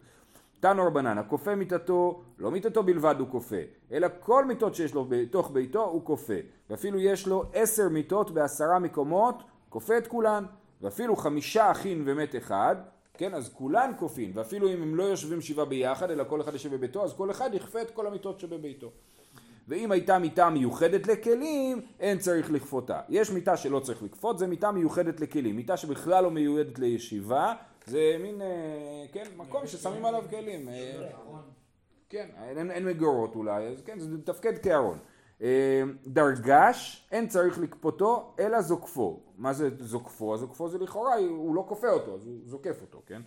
תנו 0.61 0.87
רבנן, 0.87 1.17
הכופה 1.17 1.55
מיטתו, 1.55 2.21
לא 2.39 2.51
מיטתו 2.51 2.83
בלבד 2.83 3.15
הוא 3.19 3.27
כופה, 3.31 3.55
אלא 3.91 4.07
כל 4.19 4.45
מיטות 4.45 4.75
שיש 4.75 4.93
לו 4.93 5.05
בתוך 5.09 5.51
ביתו 5.51 5.83
הוא 5.83 6.05
כופה. 6.05 6.33
ואפילו 6.69 6.99
יש 6.99 7.27
לו 7.27 7.45
עשר 7.53 7.89
מיטות 7.89 8.31
בעשרה 8.31 8.79
מקומות, 8.79 9.43
כופה 9.69 9.97
את 9.97 10.07
כולן. 10.07 10.45
ואפילו 10.81 11.15
חמישה 11.15 11.71
אחים 11.71 12.03
ומת 12.05 12.35
אחד, 12.35 12.75
כן, 13.13 13.33
אז 13.33 13.53
כולן 13.53 13.91
כופין, 13.99 14.31
ואפילו 14.35 14.69
אם 14.69 14.81
הם 14.81 14.95
לא 14.95 15.03
יושבים 15.03 15.41
שבעה 15.41 15.65
ביחד, 15.65 16.11
אלא 16.11 16.23
כל 16.23 16.41
אחד 16.41 16.53
יושב 16.53 16.73
בביתו, 16.73 17.03
אז 17.03 17.13
כל 17.13 17.31
אחד 17.31 17.53
יכפה 17.53 17.81
את 17.81 17.91
כל 17.91 18.07
המיטות 18.07 18.39
שבביתו. 18.39 18.91
ואם 19.67 19.91
הייתה 19.91 20.19
מיטה 20.19 20.49
מיוחדת 20.49 21.07
לכלים, 21.07 21.81
אין 21.99 22.19
צריך 22.19 22.51
לכפותה. 22.51 22.99
יש 23.09 23.31
מיטה 23.31 23.57
שלא 23.57 23.79
צריך 23.79 24.03
לכפות, 24.03 24.39
זה 24.39 24.47
מיטה 24.47 24.71
מיוחדת 24.71 25.19
לכלים. 25.19 25.55
מיטה 25.55 25.77
שבכלל 25.77 26.23
לא 26.23 26.31
מיועדת 26.31 26.79
לישיבה, 26.79 27.53
זה 27.85 28.17
מין, 28.19 28.41
אה, 28.41 29.05
כן, 29.11 29.23
מקום 29.37 29.67
ששמים 29.67 30.05
עליו 30.05 30.23
כלים. 30.29 30.69
אה, 30.69 31.07
כן, 32.09 32.29
אין, 32.43 32.71
אין 32.71 32.85
מגורות 32.85 33.35
אולי, 33.35 33.67
אז 33.67 33.81
כן, 33.81 33.99
זה 33.99 34.09
מתפקד 34.09 34.57
כארון. 34.57 34.97
אה, 35.41 35.83
דרגש, 36.07 37.07
אין 37.11 37.27
צריך 37.27 37.59
לכפותו, 37.59 38.35
אלא 38.39 38.61
זוקפו. 38.61 39.19
מה 39.37 39.53
זה 39.53 39.69
זוקפו? 39.79 40.33
הזוקפו 40.33 40.69
זה 40.69 40.77
לכאורה, 40.77 41.15
הוא 41.15 41.55
לא 41.55 41.65
כופה 41.67 41.89
אותו, 41.89 42.15
אז 42.15 42.25
הוא 42.25 42.35
זוקף 42.45 42.81
אותו, 42.81 43.01
כן? 43.05 43.21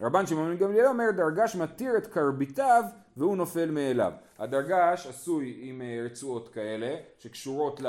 רבן 0.00 0.26
שמעון 0.26 0.56
גמליאל 0.56 0.86
אומר, 0.86 1.10
דרגש 1.16 1.56
מתיר 1.56 1.96
את 1.96 2.06
קרביתיו 2.06 2.84
והוא 3.16 3.36
נופל 3.36 3.70
מאליו. 3.70 4.12
הדרגש 4.38 5.06
עשוי 5.06 5.58
עם 5.60 5.82
רצועות 6.04 6.48
כאלה, 6.48 6.96
שקשורות 7.18 7.80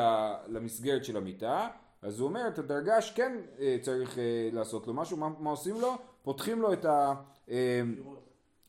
למסגרת 0.48 1.06
של 1.06 1.18
המיטה, 1.18 1.68
אז 2.02 2.20
הוא 2.20 2.28
אומר 2.30 2.48
את 2.48 2.60
הדרגש 2.60 3.12
כן 3.16 3.38
אה, 3.60 3.78
צריך 3.82 4.18
אה, 4.18 4.50
לעשות 4.54 4.88
לו 4.88 4.94
משהו, 4.94 5.18
מה, 5.18 5.30
מה 5.40 5.50
עושים 5.50 5.82
לו? 5.82 5.98
פותחים 6.24 6.62
לו 6.62 6.74
את, 6.74 6.86
ה, 6.86 7.14
אה, 7.50 7.82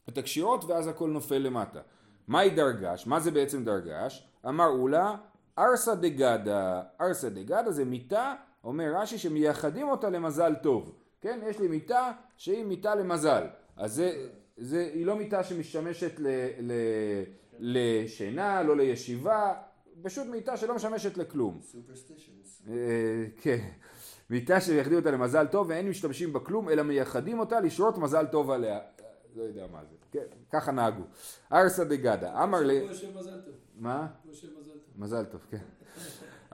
את 0.09 0.19
הקשירות 0.19 0.65
ואז 0.65 0.89
הכל 0.89 1.11
נופל 1.11 1.39
למטה. 1.39 1.81
מהי 2.29 2.51
דרגש? 2.51 3.07
מה 3.07 3.21
זה 3.21 3.31
בעצם 3.31 3.65
דרגש? 3.65 4.29
אמר 4.49 4.67
אולה 4.67 5.17
ארסא 5.59 5.95
דגדה, 5.95 6.83
ארסא 7.01 7.29
דגדה 7.29 7.71
זה 7.71 7.85
מיטה, 7.85 8.35
אומר 8.65 8.93
רש"י, 8.95 9.19
שמייחדים 9.19 9.89
אותה 9.89 10.11
למזל 10.11 10.55
טוב. 10.63 10.93
כן, 11.21 11.41
יש 11.47 11.59
לי 11.59 11.69
מיטה 11.69 12.13
שהיא 12.37 12.65
מיטה 12.65 12.95
למזל. 12.95 13.47
אז 13.77 13.95
זה, 13.95 14.27
זה, 14.57 14.91
היא 14.95 15.07
לא 15.07 15.17
מיטה 15.17 15.45
שמשמשת 15.45 16.13
ל, 16.19 16.27
ל, 16.61 16.73
לשינה, 17.59 18.63
לא 18.63 18.77
לישיבה, 18.77 19.55
פשוט 20.03 20.27
מיטה 20.27 20.57
שלא 20.57 20.75
משמשת 20.75 21.17
לכלום. 21.17 21.61
סופרסטישנס. 21.63 22.63
אה, 22.69 22.75
כן, 23.41 23.69
מיטה 24.31 24.61
שמייחדים 24.61 24.99
אותה 24.99 25.11
למזל 25.11 25.47
טוב 25.47 25.69
ואין 25.69 25.89
משתמשים 25.89 26.33
בה 26.33 26.41
כלום, 26.41 26.69
אלא 26.69 26.83
מייחדים 26.83 27.39
אותה 27.39 27.61
לשרות 27.61 27.99
מזל 27.99 28.27
טוב 28.27 28.51
עליה. 28.51 28.81
לא 29.37 29.43
יודע 29.43 29.67
מה 29.73 29.81
זה, 29.91 29.97
כן, 30.13 30.25
ככה 30.53 30.73
נהגו. 30.73 31.03
ארסא 31.53 31.85
דגדה, 31.85 32.43
אמר 32.43 32.61
לי. 32.61 32.87
מה? 33.77 34.07
מזל 34.97 35.25
טוב. 35.25 35.41
כן. 35.51 35.59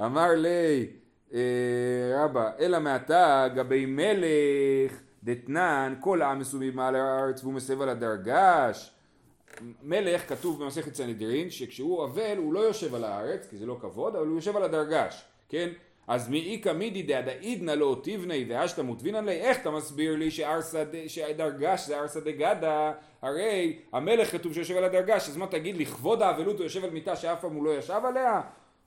אמר 0.04 0.28
לי, 0.36 0.92
אה, 1.32 2.24
רבא, 2.24 2.50
אלא 2.58 2.78
מעתה 2.78 3.48
גבי 3.54 3.86
מלך 3.86 5.00
דתנן, 5.24 5.94
כל 6.00 6.22
העם 6.22 6.38
מסובים 6.38 6.78
על 6.78 6.96
הארץ 6.96 7.42
והוא 7.42 7.54
מסב 7.54 7.80
על 7.80 7.88
הדרגש. 7.88 8.97
מלך, 9.82 10.28
כתוב 10.28 10.64
במסכת 10.64 10.94
סנהדרין, 10.94 11.50
שכשהוא 11.50 12.04
אבל 12.04 12.36
הוא 12.36 12.52
לא 12.52 12.60
יושב 12.60 12.94
על 12.94 13.04
הארץ, 13.04 13.46
כי 13.50 13.56
זה 13.56 13.66
לא 13.66 13.76
כבוד, 13.80 14.16
אבל 14.16 14.26
הוא 14.26 14.36
יושב 14.36 14.56
על 14.56 14.62
הדרגש, 14.62 15.24
כן? 15.48 15.68
אז 16.08 16.28
מאיכא 16.28 16.72
מידי 16.72 17.02
דעדאידנא 17.02 17.70
לא 17.70 17.96
תבני 18.02 18.44
ואשתא 18.48 18.80
מוטבינן 18.80 19.24
לי, 19.24 19.32
איך 19.32 19.60
אתה 19.62 19.70
מסביר 19.70 20.16
לי 20.16 20.30
שהדרגש 21.08 21.86
זה 21.86 22.00
ארסא 22.00 22.20
דגדא? 22.20 22.92
הרי 23.22 23.78
המלך 23.92 24.32
כתוב 24.32 24.52
שיושב 24.52 24.76
על 24.76 24.84
הדרגש, 24.84 25.28
אז 25.28 25.36
מה 25.36 25.46
תגיד 25.46 25.76
לי, 25.76 25.86
כבוד 25.86 26.22
האבלות 26.22 26.56
הוא 26.56 26.64
יושב 26.64 26.84
על 26.84 26.90
מיטה 26.90 27.16
שאף 27.16 27.40
פעם 27.40 27.54
הוא 27.54 27.64
לא 27.64 27.78
ישב 27.78 28.00
עליה? 28.04 28.40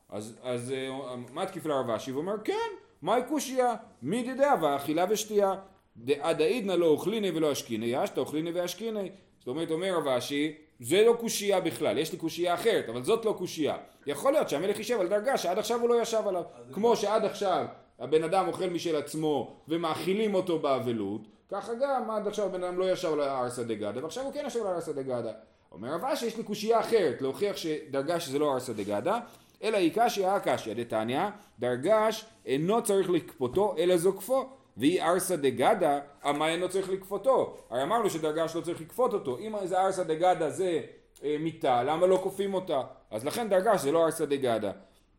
אז, 0.10 0.40
אז 0.44 0.72
אה, 0.72 1.16
מה 1.34 1.46
תקיף 1.46 1.66
לרב 1.66 1.90
אשי? 1.90 2.12
ואומר 2.12 2.36
כן, 2.44 2.70
מהי 3.02 3.22
קושייה? 3.28 3.76
מידי 4.02 4.34
דאבה 4.34 4.76
אכילה 4.76 5.06
ושתייה. 5.10 5.56
דעדאידנא 5.98 6.72
לא 6.72 6.86
אוכליני 6.86 7.32
ולא 7.32 7.52
אשקיני, 7.52 8.04
אשתא 8.04 8.20
אוכליני 8.20 8.52
ואשקיני. 8.52 9.10
זאת 9.42 9.48
אומרת, 9.48 9.72
אומר 9.72 9.98
רב 9.98 10.08
אשי, 10.08 10.56
זה 10.80 11.04
לא 11.06 11.14
קושייה 11.20 11.62
בכלל, 11.62 11.98
יש 11.98 12.12
לי 12.12 12.18
קושייה 12.18 12.54
אחרת, 12.54 12.90
אבל 12.90 13.04
זאת 13.04 13.26
לא 13.26 13.36
קושייה. 13.38 13.78
יכול 14.06 14.32
להיות 14.34 14.50
שהמלך 14.50 14.78
יישב 14.78 15.00
על 15.00 15.08
דרגה 15.08 15.38
שעד 15.38 15.58
עכשיו 15.58 15.82
הוא 15.82 15.90
לא 15.90 16.02
ישב 16.02 16.24
עליו. 16.28 16.44
כמו 16.74 16.96
שעד 16.96 17.26
עכשיו 17.26 17.66
הבן 18.00 18.24
אדם 18.24 18.48
אוכל 18.48 18.70
משל 18.70 18.96
עצמו 18.96 19.56
ומאכילים 19.68 20.36
אותו 20.36 20.60
באבלות, 20.60 21.22
ככה 21.52 21.74
גם 21.82 22.12
עד 22.12 22.28
עכשיו 22.28 22.46
הבן 22.46 22.64
אדם 22.64 22.80
לא 22.80 22.92
ישב 22.92 23.14
על 23.14 23.22
הארסא 23.22 23.64
דגדא, 23.64 24.00
ועכשיו 24.04 24.24
הוא 24.24 24.34
כן 24.34 24.44
ישב 24.48 24.60
על 24.60 24.68
הארסא 24.68 24.92
דגדא. 24.92 25.32
אומר 25.72 25.94
רב 25.94 26.06
אשי, 26.06 26.26
יש 26.26 26.38
לי 26.38 26.44
קושייה 26.44 26.80
אחרת, 26.80 27.22
להוכיח 27.22 27.58
שדרגש 27.58 28.28
זה 28.28 28.40
לא 28.40 28.54
ארסא 28.54 28.74
דגדא, 28.74 29.20
אלא 29.64 29.78
היא 29.78 29.92
קשיא 29.96 30.28
הקשיא 30.28 30.74
דתניא, 30.74 31.22
דרגש 31.60 32.26
אינו 32.46 32.84
צריך 32.84 33.10
לכפותו 33.10 33.76
אלא 33.78 33.98
זוקפו. 33.98 34.50
והיא 34.78 35.02
ארסא 35.02 35.36
דגדא, 35.36 36.00
המה 36.24 36.50
אינו 36.50 36.70
צריך 36.70 36.90
לכפותו? 36.90 37.58
הרי 37.70 37.84
אמרנו 37.84 38.10
שדרגש 38.10 38.56
לא 38.56 38.62
צריך 38.62 38.82
לכפות 38.82 39.14
אותו. 39.14 39.38
אם 39.40 39.56
איזה 39.56 39.82
ארסא 39.82 40.04
דגדא 40.04 40.50
זה 40.50 40.82
אה, 41.24 41.36
מיטה, 41.40 41.84
למה 41.84 42.08
לא 42.08 42.20
כופים 42.24 42.54
אותה? 42.54 42.82
אז 43.12 43.26
לכן 43.26 43.50
דרגש 43.50 43.82
זה 43.82 43.92
לא 43.92 44.06
ארסא 44.06 44.26
דגדא. 44.26 44.72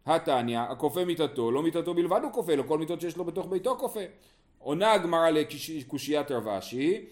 התניא, 0.06 0.60
הכופה 0.60 1.04
מיטתו, 1.04 1.50
לא 1.50 1.62
מיטתו 1.62 1.94
בלבד 1.94 2.20
הוא 2.22 2.32
כופה, 2.32 2.54
לא 2.54 2.62
כל 2.62 2.78
מיטות 2.78 3.00
שיש 3.00 3.16
לו 3.16 3.24
בתוך 3.24 3.46
ביתו 3.46 3.76
כופה. 3.76 4.00
עונה 4.58 4.92
הגמרא 4.92 5.30
לקושיית 5.30 6.30
רב 6.30 6.48
אשי, 6.48 7.06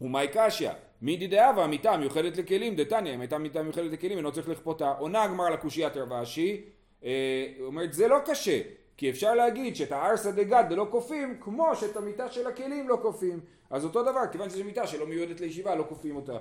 ומאי 0.00 0.28
קשיא, 0.32 0.70
מידי 1.02 1.26
דאבה 1.26 1.64
המיטה 1.64 1.92
המיוחדת 1.92 2.36
לכלים, 2.36 2.76
דתניא, 2.76 3.14
אם 3.14 3.20
הייתה 3.20 3.38
מיטה 3.38 3.62
מיוחדת 3.62 3.92
לכלים, 3.92 4.18
אינו 4.18 4.32
צריך 4.32 4.48
לכפותה. 4.48 4.92
עונה 4.98 5.22
הגמרא 5.22 5.50
לקושיית 5.50 5.96
רב 5.96 6.12
אשי, 6.12 6.64
אה, 7.04 7.46
אומרת 7.60 7.92
זה 7.92 8.08
לא 8.08 8.18
קשה, 8.24 8.60
כי 8.96 9.10
אפשר 9.10 9.34
להגיד 9.34 9.76
שאת 9.76 9.92
הארסא 9.92 10.30
דגד 10.30 10.64
לא 10.70 10.86
כופים, 10.90 11.36
כמו 11.40 11.76
שאת 11.76 11.96
המיטה 11.96 12.30
של 12.30 12.46
הכלים 12.46 12.88
לא 12.88 12.98
כופים. 13.02 13.40
אז 13.70 13.84
אותו 13.84 14.02
דבר, 14.02 14.20
כיוון 14.32 14.50
שזו 14.50 14.64
מיטה 14.64 14.86
שלא 14.86 15.06
מיועדת 15.06 15.40
לישיבה, 15.40 15.74
לא 15.74 15.84
כופים 15.88 16.16
אותה. 16.16 16.38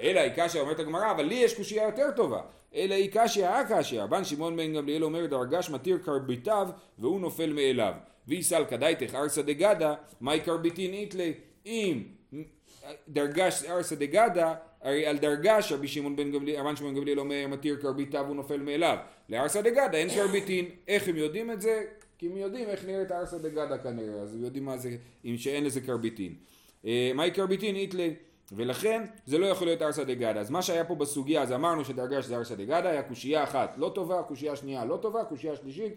אלא 0.00 0.20
היא 0.20 0.32
קשיא, 0.36 0.60
אומרת 0.60 0.78
הגמרא, 0.78 1.10
אבל 1.10 1.24
לי 1.24 1.34
יש 1.34 1.56
קושייה 1.56 1.84
יותר 1.84 2.10
טובה. 2.16 2.40
אלא 2.74 2.94
היא 2.94 3.10
קשיא, 3.12 3.48
הקשיא. 3.48 4.02
רבן 4.02 4.24
שמעון 4.24 4.56
בן 4.56 4.74
גמליאל 4.74 5.04
אומר, 5.04 5.26
דרגש 5.26 5.70
מתיר 5.70 5.98
קרביטיו 6.04 6.68
והוא 6.98 7.20
נופל 7.20 7.52
מאליו. 7.52 7.92
ואיסל 8.28 8.64
כדאיתך 8.64 9.14
ארסא 9.14 9.42
דגדא, 9.42 9.94
מאי 10.20 10.40
קרביטין 10.40 10.92
איתלי. 10.92 11.34
אם 11.66 12.02
דרגש 13.08 13.64
ארסא 13.64 13.94
דגדא, 13.94 14.54
הרי 14.82 15.06
על 15.06 15.18
דרגש 15.18 15.72
רבי 15.72 15.88
שמעון 15.88 16.16
בן 16.16 16.32
גמליאל, 16.32 16.60
רבן 16.60 16.76
שמעון 16.76 16.94
בן 16.94 17.00
גמליאל 17.00 17.20
אומר 17.20 17.46
מתיר 17.48 17.76
קרביטיו 17.76 18.24
והוא 18.24 18.36
נופל 18.36 18.56
מאליו. 18.56 18.96
לארסא 19.28 19.60
דגדא 19.60 19.92
אין 19.92 20.08
קרביטין. 20.08 20.66
איך 20.88 21.08
הם 21.08 21.16
יודעים 21.16 21.50
את 21.50 21.60
זה? 21.60 21.84
כי 22.18 22.26
הם 22.26 22.36
יודעים 22.36 22.68
איך 22.68 22.84
נראית 22.84 23.12
ארסא 23.12 23.38
דגדא 23.38 23.76
כנראה, 23.76 24.14
אז 24.22 24.34
הם 24.34 24.44
יודעים 24.44 24.64
מה 24.64 24.76
זה, 24.76 24.96
אם 25.24 25.34
שאין 25.38 25.64
לזה 25.64 25.80
קרביטין. 25.80 26.34
אה, 26.86 27.10
מהי 27.14 27.30
קרביטין 27.30 27.76
איתלי? 27.76 28.14
ולכן 28.52 29.02
זה 29.26 29.38
לא 29.38 29.46
יכול 29.46 29.66
להיות 29.66 29.82
ארסא 29.82 30.04
דגדא. 30.04 30.40
אז 30.40 30.50
מה 30.50 30.62
שהיה 30.62 30.84
פה 30.84 30.94
בסוגיה, 30.94 31.42
אז 31.42 31.52
אמרנו 31.52 31.84
שדרגש 31.84 32.24
זה 32.24 32.36
ארסא 32.36 32.54
דגדא, 32.54 32.88
היה 32.88 33.02
קושייה 33.02 33.44
אחת 33.44 33.74
לא 33.78 33.92
טובה, 33.94 34.22
קושייה 34.22 34.56
שנייה 34.56 34.84
לא 34.84 34.96
טובה, 34.96 35.24
קושייה 35.24 35.56
שלישית, 35.56 35.94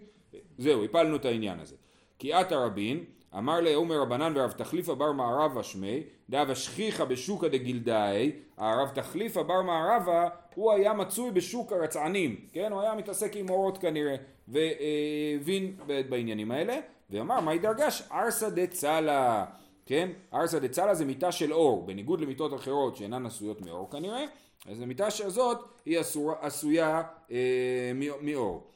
זהו, 0.58 0.84
הפלנו 0.84 1.16
את 1.16 1.24
העניין 1.24 1.60
הזה. 1.60 1.74
כי 2.18 2.32
עתה 2.32 2.56
רבין, 2.56 3.04
אמר 3.38 3.60
לעומר 3.60 4.00
רבנן 4.00 4.32
ורב 4.36 4.52
תחליפה 4.52 4.94
בר 4.94 5.12
מערבה 5.12 5.62
שמי, 5.62 6.02
דאבה 6.30 6.54
שכיחה 6.54 7.04
בשוקא 7.04 7.48
דגילדאי, 7.48 8.32
הרב 8.56 8.88
תחליפה 8.94 9.42
בר 9.42 9.62
מערבה, 9.62 10.28
הוא 10.54 10.72
היה 10.72 10.92
מצוי 10.92 11.30
בשוק 11.30 11.72
הרצענים, 11.72 12.36
כן? 12.52 12.72
הוא 12.72 12.80
היה 12.80 12.94
מתעסק 12.94 13.36
עם 13.36 13.50
אורות 13.50 13.78
כנראה, 13.78 14.16
והבין 14.48 15.76
בעניינים 16.08 16.50
האלה, 16.50 16.78
ואמר, 17.10 17.40
מהי 17.40 17.58
דרגש? 17.58 18.02
ארסא 18.12 18.48
דצלה, 18.48 19.44
כן? 19.86 20.08
ארסא 20.34 20.58
דצלה 20.58 20.94
זה 20.94 21.04
מיטה 21.04 21.32
של 21.32 21.52
אור, 21.52 21.86
בניגוד 21.86 22.20
למיטות 22.20 22.54
אחרות 22.54 22.96
שאינן 22.96 23.26
עשויות 23.26 23.60
מאור 23.60 23.90
כנראה, 23.90 24.24
אז 24.66 24.80
המיטה 24.80 25.06
הזאת 25.24 25.58
היא 25.86 25.98
עשורה, 25.98 26.34
עשויה 26.40 27.02
אה, 27.30 27.92
מאור. 28.20 28.73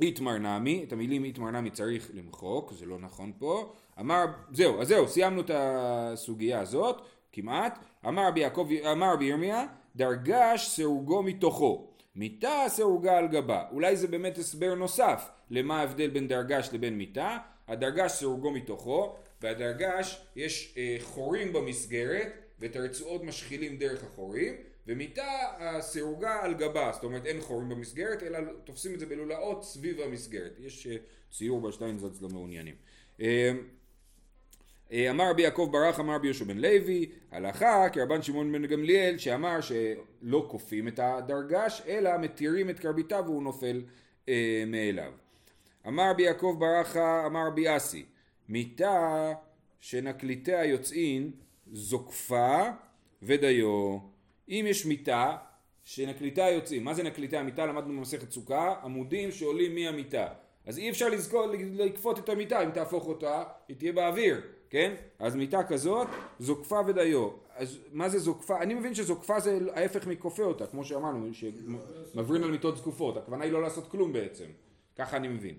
איתמר 0.00 0.38
נמי, 0.38 0.84
את 0.84 0.92
המילים 0.92 1.24
איתמר 1.24 1.50
נמי 1.50 1.70
צריך 1.70 2.10
למחוק, 2.14 2.72
זה 2.72 2.86
לא 2.86 2.98
נכון 2.98 3.32
פה. 3.38 3.72
אמר, 4.00 4.24
זהו, 4.52 4.80
אז 4.80 4.88
זהו, 4.88 5.08
סיימנו 5.08 5.40
את 5.40 5.50
הסוגיה 5.54 6.60
הזאת, 6.60 7.02
כמעט. 7.32 7.78
אמר 8.08 8.28
רבי 8.28 8.40
יעקב, 8.40 8.68
אמר 8.92 9.12
רבי 9.12 9.24
ירמיה, 9.24 9.66
דרגש 9.96 10.68
סירוגו 10.68 11.22
מתוכו. 11.22 11.88
מיטה 12.16 12.64
סירוגה 12.68 13.18
על 13.18 13.28
גבה. 13.28 13.64
אולי 13.72 13.96
זה 13.96 14.06
באמת 14.06 14.38
הסבר 14.38 14.74
נוסף 14.74 15.30
למה 15.50 15.80
ההבדל 15.80 16.10
בין 16.10 16.28
דרגש 16.28 16.68
לבין 16.72 16.98
מיטה. 16.98 17.38
הדרגש 17.68 18.12
סירוגו 18.12 18.50
מתוכו, 18.50 19.14
והדרגש 19.40 20.20
יש 20.36 20.74
אה, 20.76 20.96
חורים 21.00 21.52
במסגרת, 21.52 22.32
ואת 22.58 22.76
הרצועות 22.76 23.24
משחילים 23.24 23.76
דרך 23.76 24.04
החורים, 24.04 24.54
ומיטה 24.88 25.38
הסירוגה 25.58 26.40
על 26.42 26.54
גבה, 26.54 26.90
זאת 26.94 27.04
אומרת 27.04 27.26
אין 27.26 27.40
חורים 27.40 27.68
במסגרת, 27.68 28.22
אלא 28.22 28.38
תופסים 28.64 28.94
את 28.94 29.00
זה 29.00 29.06
בלולאות 29.06 29.64
סביב 29.64 30.00
המסגרת. 30.00 30.52
יש 30.58 30.86
אה, 30.86 30.96
ציור 31.30 31.60
בשטיינזלץ 31.60 32.22
למעוניינים. 32.22 32.74
אה, 33.20 33.52
אה, 34.92 35.10
אמר 35.10 35.30
רבי 35.30 35.42
יעקב 35.42 35.68
ברח, 35.72 36.00
אמר 36.00 36.14
רבי 36.14 36.26
יהושע 36.26 36.44
בן 36.44 36.58
לוי, 36.58 37.10
הלכה 37.30 37.88
כרבן 37.92 38.22
שמעון 38.22 38.52
בן 38.52 38.66
גמליאל, 38.66 39.18
שאמר 39.18 39.60
שלא 39.60 40.46
כופים 40.50 40.88
את 40.88 41.00
הדרגש, 41.02 41.82
אלא 41.86 42.18
מתירים 42.18 42.70
את 42.70 42.80
קרביתה 42.80 43.20
והוא 43.20 43.42
נופל 43.42 43.82
אה, 44.28 44.64
מאליו. 44.66 45.12
אמר 45.88 46.10
רבי 46.10 46.22
יעקב 46.22 46.56
ברכה, 46.58 47.26
אמר 47.26 47.46
רבי 47.46 47.76
אסי, 47.76 48.04
מיתה 48.48 49.32
שנקליטיה 49.80 50.64
יוצאין 50.64 51.30
זוקפה 51.72 52.62
ודיו. 53.22 53.98
אם 54.48 54.64
יש 54.68 54.86
מיטה 54.86 55.36
שנקליטה 55.84 56.42
יוצאים, 56.42 56.84
מה 56.84 56.94
זה 56.94 57.02
נקליטה? 57.02 57.40
המיטה 57.40 57.66
למדנו 57.66 57.96
במסכת 57.96 58.30
סוכה, 58.30 58.74
עמודים 58.84 59.32
שעולים 59.32 59.74
מהמיטה. 59.74 60.26
אז 60.66 60.78
אי 60.78 60.90
אפשר 60.90 61.08
לזכור, 61.08 61.46
לכפות 61.72 62.18
את 62.18 62.28
המיטה, 62.28 62.62
אם 62.62 62.70
תהפוך 62.70 63.06
אותה, 63.06 63.44
היא 63.68 63.76
תהיה 63.76 63.92
באוויר, 63.92 64.40
כן? 64.70 64.94
אז 65.18 65.36
מיטה 65.36 65.62
כזאת, 65.64 66.08
זוקפה 66.38 66.80
ודיו. 66.86 67.28
אז 67.56 67.78
מה 67.92 68.08
זה 68.08 68.18
זוקפה? 68.18 68.62
אני 68.62 68.74
מבין 68.74 68.94
שזוקפה 68.94 69.40
זה 69.40 69.58
ההפך 69.74 70.06
מכופה 70.06 70.42
אותה, 70.42 70.66
כמו 70.66 70.84
שאמרנו, 70.84 71.28
שמברין 71.34 72.42
על 72.42 72.50
מיטות 72.50 72.76
זקופות. 72.76 73.16
הכוונה 73.16 73.44
היא 73.44 73.52
לא 73.52 73.62
לעשות 73.62 73.90
כלום 73.90 74.12
בעצם. 74.12 74.44
ככה 74.96 75.16
אני 75.16 75.28
מבין. 75.28 75.54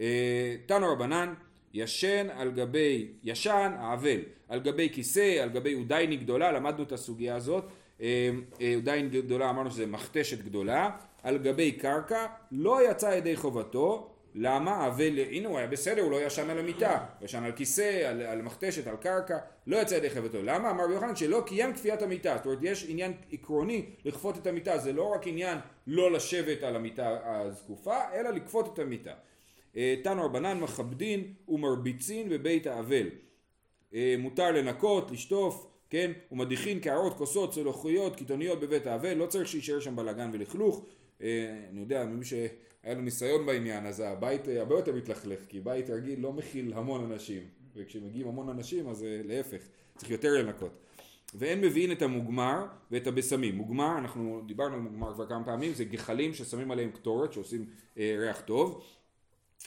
אה, 0.00 0.56
תנו 0.66 0.92
רבנן, 0.92 1.34
ישן 1.74 2.26
על 2.30 2.50
גבי, 2.50 3.08
ישן, 3.24 3.72
האבל, 3.78 4.20
על 4.48 4.60
גבי 4.60 4.88
כיסא, 4.92 5.38
על 5.42 5.48
גבי 5.48 5.74
אודייני 5.74 6.16
גדולה, 6.16 6.52
למדנו 6.52 6.82
את 6.82 6.92
הסוגיה 6.92 7.36
הזאת. 7.36 7.64
אה, 8.00 8.30
אה, 8.60 8.74
אודייני 8.76 9.20
גדולה, 9.20 9.50
אמרנו 9.50 9.70
שזה 9.70 9.86
מכתשת 9.86 10.38
גדולה, 10.38 10.90
על 11.22 11.38
גבי 11.38 11.72
קרקע, 11.72 12.26
לא 12.52 12.90
יצא 12.90 13.06
ידי 13.06 13.36
חובתו, 13.36 14.10
למה? 14.34 14.70
האבל, 14.70 15.18
הנה 15.30 15.48
הוא 15.48 15.58
היה 15.58 15.66
בסדר, 15.66 16.02
הוא 16.02 16.10
לא 16.10 16.26
ישן 16.26 16.50
על 16.50 16.58
המיטה, 16.58 17.04
הוא 17.18 17.24
ישן 17.24 17.44
על 17.44 17.52
כיסא, 17.52 18.06
על, 18.08 18.22
על 18.22 18.42
מכתשת, 18.42 18.86
על 18.86 18.96
קרקע, 18.96 19.38
לא 19.66 19.76
יצא 19.76 19.94
ידי 19.94 20.10
חבטו. 20.10 20.42
למה? 20.42 20.70
אמר 20.70 20.84
רבי 20.84 20.94
יוחנן 20.94 21.16
שלא 21.16 21.42
קיים 21.46 21.72
כפיית 21.72 22.02
המיטה. 22.02 22.36
זאת 22.36 22.46
אומרת, 22.46 22.58
יש 22.62 22.86
עניין 22.88 23.12
עקרוני 23.32 23.86
לכפות 24.04 24.38
את 24.38 24.46
המיטה, 24.46 24.78
זה 24.78 24.92
לא 24.92 25.04
רק 25.04 25.26
עניין 25.26 25.58
לא 25.86 26.12
לשבת 26.12 26.62
על 26.62 26.76
המיטה 26.76 27.18
הזקופה, 27.24 27.96
אלא 28.14 28.30
לכפות 28.30 28.74
את 28.74 28.78
המיטה. 28.78 29.12
אה, 29.76 29.94
תנו 30.04 30.24
רבנן 30.24 30.60
מכבדין 30.60 31.32
ומרביצין 31.48 32.28
בבית 32.28 32.66
האבל. 32.66 33.06
אה, 33.94 34.14
מותר 34.18 34.50
לנקות, 34.50 35.10
לשטוף, 35.10 35.69
כן, 35.90 36.12
ומדיחין 36.32 36.80
קערות, 36.80 37.16
כוסות, 37.16 37.52
צלוחיות, 37.52 38.16
קיתוניות 38.16 38.60
בבית 38.60 38.86
האבל, 38.86 39.14
לא 39.14 39.26
צריך 39.26 39.48
שיישאר 39.48 39.80
שם 39.80 39.96
בלאגן 39.96 40.30
ולכלוך. 40.32 40.84
אה, 41.22 41.60
אני 41.70 41.80
יודע, 41.80 42.04
ממי 42.04 42.24
שהיה 42.24 42.94
לו 42.94 43.00
ניסיון 43.00 43.46
בעניין, 43.46 43.86
אז 43.86 44.00
הבית 44.00 44.48
אה, 44.48 44.60
הרבה 44.60 44.74
יותר 44.74 44.92
מתלכלך, 44.94 45.38
כי 45.48 45.60
בית 45.60 45.90
רגיל 45.90 46.20
לא 46.20 46.32
מכיל 46.32 46.72
המון 46.74 47.12
אנשים, 47.12 47.42
וכשמגיעים 47.76 48.28
המון 48.28 48.48
אנשים 48.48 48.88
אז 48.88 49.04
אה, 49.04 49.20
להפך, 49.24 49.62
צריך 49.96 50.10
יותר 50.10 50.32
לנקות. 50.32 50.72
ואין 51.34 51.60
מביאים 51.60 51.92
את 51.92 52.02
המוגמר 52.02 52.66
ואת 52.90 53.06
הבשמים. 53.06 53.54
מוגמר, 53.54 53.98
אנחנו 53.98 54.42
דיברנו 54.46 54.74
על 54.74 54.80
מוגמר 54.80 55.14
כבר 55.14 55.26
כמה 55.26 55.44
פעמים, 55.44 55.74
זה 55.74 55.84
גחלים 55.84 56.34
ששמים 56.34 56.70
עליהם 56.70 56.90
קטורת, 56.90 57.32
שעושים 57.32 57.66
אה, 57.98 58.16
ריח 58.18 58.40
טוב. 58.40 58.84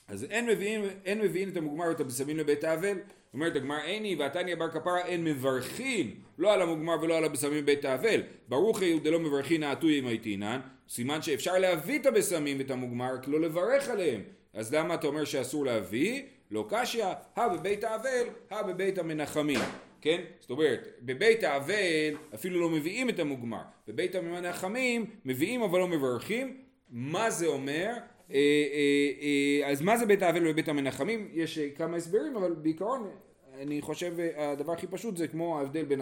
אז 0.07 0.23
אין 0.23 0.45
מביאים, 0.45 0.81
אין 1.05 1.21
מביאים 1.21 1.49
את 1.49 1.57
המוגמר 1.57 1.85
ואת 1.85 1.99
הבשמים 1.99 2.37
לבית 2.37 2.63
האבל. 2.63 2.97
אומרת 3.33 3.55
הגמר 3.55 3.79
איני 3.83 4.15
ועתניא 4.15 4.55
בר 4.55 4.69
כפרה 4.69 5.05
אין 5.05 5.23
מברכין 5.23 6.11
לא 6.37 6.53
על 6.53 6.61
המוגמר 6.61 6.95
ולא 7.01 7.17
על 7.17 7.23
הבשמים 7.23 7.63
בבית 7.63 7.85
האבל. 7.85 8.21
ברוך 8.47 8.79
הוא 8.79 9.01
דלא 9.03 9.19
מברכין 9.19 9.61
נעתוי 9.61 9.99
אם 9.99 10.07
הייתינן. 10.07 10.59
סימן 10.89 11.21
שאפשר 11.21 11.57
להביא 11.57 11.99
את 11.99 12.05
הבשמים 12.05 12.57
ואת 12.59 12.71
המוגמר 12.71 13.13
רק 13.13 13.27
לא 13.27 13.41
לברך 13.41 13.89
עליהם. 13.89 14.21
אז 14.53 14.73
למה 14.73 14.93
אתה 14.93 15.07
אומר 15.07 15.25
שאסור 15.25 15.65
להביא? 15.65 16.21
לא 16.51 16.65
קשיא, 16.69 17.05
הא 17.35 17.47
בבית 17.47 17.83
האבל, 17.83 18.27
הא 18.49 18.61
בבית 18.61 18.97
המנחמים. 18.97 19.59
כן? 20.01 20.21
זאת 20.39 20.49
אומרת, 20.49 20.87
בבית 21.01 21.43
האבל 21.43 22.15
אפילו 22.35 22.61
לא 22.61 22.69
מביאים 22.69 23.09
את 23.09 23.19
המוגמר. 23.19 23.61
בבית 23.87 24.15
המנחמים 24.15 25.05
מביאים 25.25 25.61
אבל 25.61 25.79
לא 25.79 25.87
מברכים. 25.87 26.57
מה 26.89 27.29
זה 27.29 27.47
אומר? 27.47 27.93
אה, 28.31 28.35
אה, 28.35 29.61
אה, 29.65 29.71
אז 29.71 29.81
מה 29.81 29.97
זה 29.97 30.05
בית 30.05 30.21
האבל 30.21 30.47
ובית 30.47 30.67
המנחמים? 30.67 31.27
יש 31.33 31.59
כמה 31.59 31.97
הסברים, 31.97 32.35
אבל 32.35 32.53
בעיקרון 32.53 33.09
אני 33.53 33.81
חושב 33.81 34.15
הדבר 34.37 34.73
הכי 34.73 34.87
פשוט 34.87 35.17
זה 35.17 35.27
כמו 35.27 35.59
ההבדל 35.59 35.85
בין 35.85 36.01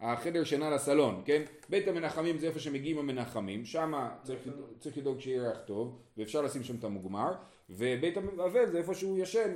החדר 0.00 0.44
שינה 0.44 0.70
לסלון, 0.70 1.22
כן? 1.24 1.42
בית 1.68 1.88
המנחמים 1.88 2.38
זה 2.38 2.46
איפה 2.46 2.58
שמגיעים 2.58 2.98
המנחמים, 2.98 3.64
שם 3.64 4.08
צריך, 4.22 4.40
צריך 4.78 4.98
לדאוג 4.98 5.20
שיהיה 5.20 5.42
ריח 5.42 5.58
טוב, 5.66 5.98
ואפשר 6.16 6.42
לשים 6.42 6.64
שם 6.64 6.76
את 6.76 6.84
המוגמר, 6.84 7.34
ובית 7.70 8.16
האבל 8.16 8.70
זה 8.70 8.78
איפה 8.78 8.94
שהוא 8.94 9.18
ישן 9.18 9.52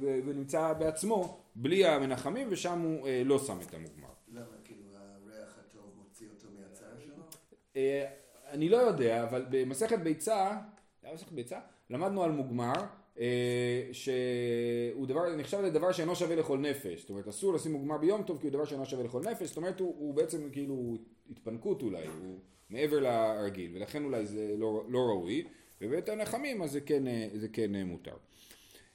ונמצא 0.00 0.72
בעצמו 0.72 1.40
בלי 1.54 1.86
המנחמים, 1.86 2.48
ושם 2.50 2.78
הוא 2.80 3.08
לא 3.24 3.38
שם 3.38 3.58
את 3.68 3.74
המוגמר. 3.74 4.08
למה, 4.32 4.44
כאילו, 4.64 4.82
הריח 4.94 5.58
הטוב 5.58 5.92
מוציא 5.98 6.26
אותו 6.34 6.48
מהצער 6.58 6.94
שלו? 7.04 7.24
אני 8.50 8.68
לא 8.68 8.76
יודע, 8.76 9.24
אבל 9.24 9.46
במסכת 9.50 9.98
ביצה, 9.98 10.56
מסכת 11.14 11.32
ביצה? 11.32 11.58
למדנו 11.90 12.22
על 12.22 12.30
מוגמר, 12.30 12.72
אה, 13.18 13.88
שהוא 13.92 15.06
דבר, 15.06 15.36
נחשב 15.36 15.60
לדבר 15.60 15.92
שאינו 15.92 16.16
שווה 16.16 16.36
לכל 16.36 16.58
נפש, 16.58 17.00
זאת 17.00 17.10
אומרת 17.10 17.28
אסור 17.28 17.54
לשים 17.54 17.72
מוגמר 17.72 17.98
ביום 17.98 18.22
טוב 18.22 18.38
כי 18.40 18.46
הוא 18.46 18.52
דבר 18.52 18.64
שאינו 18.64 18.86
שווה 18.86 19.04
לכל 19.04 19.22
נפש, 19.30 19.48
זאת 19.48 19.56
אומרת 19.56 19.80
הוא, 19.80 19.94
הוא 19.98 20.14
בעצם 20.14 20.48
כאילו 20.52 20.96
התפנקות 21.30 21.82
אולי, 21.82 22.06
הוא 22.06 22.38
מעבר 22.70 23.00
לרגיל, 23.00 23.70
ולכן 23.74 24.04
אולי 24.04 24.26
זה 24.26 24.54
לא, 24.58 24.84
לא 24.88 24.98
ראוי, 24.98 25.44
ובבית 25.80 26.08
הנחמים 26.08 26.62
אז 26.62 26.70
זה 26.70 26.80
כן, 26.80 27.06
אה, 27.06 27.28
זה 27.34 27.48
כן 27.48 27.74
אה, 27.74 27.84
מותר. 27.84 28.14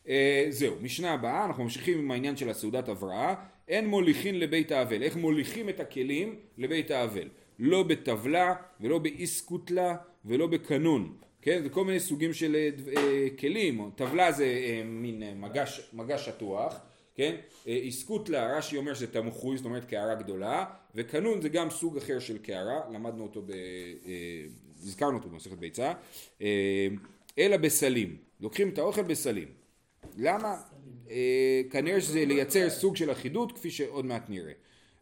אה, 0.07 0.45
זהו, 0.49 0.75
משנה 0.81 1.13
הבאה, 1.13 1.45
אנחנו 1.45 1.63
ממשיכים 1.63 1.99
עם 1.99 2.11
העניין 2.11 2.37
של 2.37 2.49
הסעודת 2.49 2.89
הבראה, 2.89 3.35
אין 3.67 3.87
מוליכין 3.87 4.39
לבית 4.39 4.71
האבל, 4.71 5.03
איך 5.03 5.15
מוליכים 5.15 5.69
את 5.69 5.79
הכלים 5.79 6.35
לבית 6.57 6.91
האבל, 6.91 7.29
לא 7.59 7.83
בטבלה 7.83 8.55
ולא 8.81 8.97
באיסקוטלה 8.97 9.95
ולא 10.25 10.47
בקנון, 10.47 11.17
כן, 11.45 11.63
זה 11.63 11.69
כל 11.69 11.85
מיני 11.85 11.99
סוגים 11.99 12.33
של 12.33 12.55
אה, 12.55 12.69
אה, 12.97 13.27
כלים, 13.39 13.91
טבלה 13.95 14.31
זה 14.31 14.43
אה, 14.43 14.81
מין 14.85 15.41
מגש, 15.41 15.89
מגש 15.93 16.25
שטוח, 16.25 16.79
כן, 17.15 17.35
איסקוטלה, 17.65 18.57
רש"י 18.57 18.77
אומר 18.77 18.93
שזה 18.93 19.07
תמחוי, 19.07 19.57
זאת 19.57 19.65
אומרת 19.65 19.85
קערה 19.85 20.15
גדולה, 20.15 20.65
וקנון 20.95 21.41
זה 21.41 21.49
גם 21.49 21.69
סוג 21.69 21.97
אחר 21.97 22.19
של 22.19 22.37
קערה, 22.37 22.79
למדנו 22.93 23.23
אותו, 23.23 23.41
ב, 23.41 23.51
הזכרנו 24.83 25.17
אותו 25.17 25.29
במסכת 25.29 25.57
ביצה, 25.57 25.93
אלא 27.37 27.57
בסלים, 27.57 28.17
לוקחים 28.39 28.69
את 28.69 28.77
האוכל 28.77 29.03
בסלים, 29.03 29.47
למה? 30.17 30.61
אה, 31.09 31.61
כנראה 31.69 32.01
שזה 32.01 32.25
לייצר 32.25 32.69
סוג 32.69 32.95
של 32.95 33.11
אחידות 33.11 33.51
כפי 33.51 33.71
שעוד 33.71 34.05
מעט 34.05 34.29
נראה. 34.29 34.53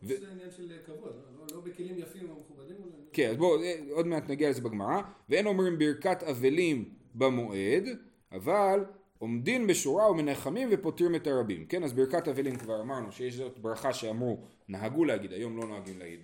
זה 0.01 0.15
עניין 0.31 0.49
של 0.57 0.71
כבוד, 0.85 1.21
לא- 1.51 1.61
בכלים 1.61 1.99
יפים 1.99 2.29
ומכובדים. 2.29 2.75
כן, 3.13 3.29
אז 3.29 3.37
בואו, 3.37 3.61
עוד 3.91 4.07
מעט 4.07 4.29
נגיע 4.29 4.49
לזה 4.49 4.61
בגמרא. 4.61 5.01
ואין 5.29 5.45
אומרים 5.47 5.79
ברכת 5.79 6.23
אבלים 6.23 6.89
במועד, 7.15 7.83
אבל 8.31 8.85
עומדין 9.17 9.67
בשורה 9.67 10.11
ומנחמים 10.11 10.69
ופותרים 10.71 11.15
את 11.15 11.27
הרבים. 11.27 11.65
כן, 11.65 11.83
אז 11.83 11.93
ברכת 11.93 12.27
אבלים 12.27 12.55
כבר 12.55 12.81
אמרנו 12.81 13.11
שיש 13.11 13.35
זאת 13.35 13.59
ברכה 13.59 13.93
שאמרו, 13.93 14.37
נהגו 14.67 15.05
להגיד, 15.05 15.33
היום 15.33 15.57
לא 15.57 15.67
נוהגים 15.67 15.99
להגיד, 15.99 16.19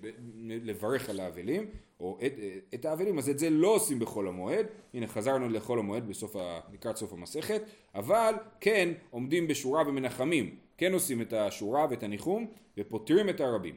לברך 0.63 1.09
על 1.09 1.19
האבלים, 1.19 1.65
או 1.99 2.17
את, 2.25 2.33
את 2.73 2.85
האבלים, 2.85 3.17
אז 3.17 3.29
את 3.29 3.39
זה 3.39 3.49
לא 3.49 3.75
עושים 3.75 3.99
בחול 3.99 4.27
המועד. 4.27 4.65
הנה 4.93 5.07
חזרנו 5.07 5.49
לחול 5.49 5.79
המועד 5.79 6.07
בסוף 6.07 6.35
ה, 6.35 6.59
לקראת 6.73 6.97
סוף 6.97 7.13
המסכת, 7.13 7.61
אבל 7.95 8.33
כן 8.61 8.89
עומדים 9.09 9.47
בשורה 9.47 9.83
ומנחמים. 9.87 10.55
כן 10.77 10.93
עושים 10.93 11.21
את 11.21 11.33
השורה 11.33 11.87
ואת 11.89 12.03
הניחום, 12.03 12.47
ופותרים 12.77 13.29
את 13.29 13.41
הרבים. 13.41 13.75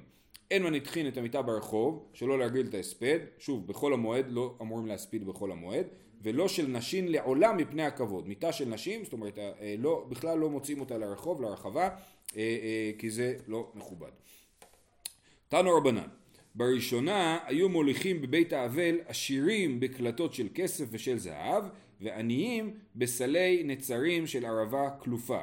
אין 0.52 0.62
מניחין 0.62 1.08
את 1.08 1.16
המיטה 1.16 1.42
ברחוב, 1.42 2.06
שלא 2.12 2.38
להרגיל 2.38 2.66
את 2.66 2.74
ההספד, 2.74 3.18
שוב, 3.38 3.66
בחול 3.66 3.92
המועד 3.92 4.26
לא 4.28 4.54
אמורים 4.60 4.86
להספיד 4.86 5.26
בחול 5.26 5.52
המועד, 5.52 5.86
ולא 6.22 6.48
של 6.48 6.66
נשים 6.66 7.08
לעולם 7.08 7.56
מפני 7.56 7.82
הכבוד. 7.82 8.28
מיטה 8.28 8.52
של 8.52 8.68
נשים, 8.68 9.04
זאת 9.04 9.12
אומרת, 9.12 9.38
אה, 9.38 9.74
לא, 9.78 10.06
בכלל 10.08 10.38
לא 10.38 10.50
מוציאים 10.50 10.80
אותה 10.80 10.98
לרחוב, 10.98 11.42
לרחבה, 11.42 11.82
אה, 11.82 11.88
אה, 12.36 12.90
כי 12.98 13.10
זה 13.10 13.36
לא 13.48 13.70
מכובד. 13.74 14.10
תנו 15.48 15.76
רבנן, 15.76 16.08
בראשונה 16.54 17.38
היו 17.46 17.68
מוליכים 17.68 18.22
בבית 18.22 18.52
האבל 18.52 18.98
עשירים 19.06 19.80
בקלטות 19.80 20.34
של 20.34 20.48
כסף 20.54 20.84
ושל 20.90 21.18
זהב, 21.18 21.64
ועניים 22.00 22.74
בסלי 22.96 23.62
נצרים 23.64 24.26
של 24.26 24.44
ערבה 24.44 24.90
כלופה, 24.90 25.40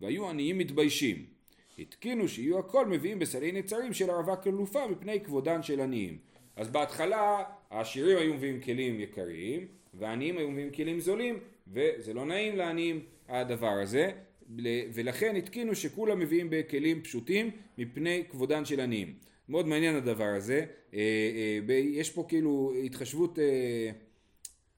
והיו 0.00 0.28
עניים 0.28 0.58
מתביישים. 0.58 1.41
התקינו 1.78 2.28
שיהיו 2.28 2.58
הכל 2.58 2.86
מביאים 2.86 3.18
בסלי 3.18 3.52
נצרים 3.52 3.92
של 3.92 4.10
ערבה 4.10 4.36
כלופה 4.36 4.86
מפני 4.86 5.20
כבודן 5.20 5.62
של 5.62 5.80
עניים. 5.80 6.18
אז 6.56 6.68
בהתחלה 6.68 7.42
העשירים 7.70 8.18
היו 8.18 8.34
מביאים 8.34 8.60
כלים 8.60 9.00
יקרים, 9.00 9.66
והעניים 9.94 10.38
היו 10.38 10.50
מביאים 10.50 10.70
כלים 10.70 11.00
זולים, 11.00 11.38
וזה 11.72 12.14
לא 12.14 12.24
נעים 12.24 12.56
לעניים 12.56 13.00
הדבר 13.28 13.80
הזה, 13.82 14.10
ולכן 14.94 15.36
התקינו 15.36 15.74
שכולם 15.74 16.18
מביאים 16.18 16.46
בכלים 16.50 17.02
פשוטים 17.02 17.50
מפני 17.78 18.24
כבודן 18.30 18.64
של 18.64 18.80
עניים. 18.80 19.14
מאוד 19.48 19.66
מעניין 19.66 19.96
הדבר 19.96 20.34
הזה, 20.36 20.64
אה, 20.94 20.98
אה, 21.68 21.74
יש 21.74 22.10
פה 22.10 22.24
כאילו 22.28 22.72
התחשבות, 22.84 23.38
אה, 23.38 23.90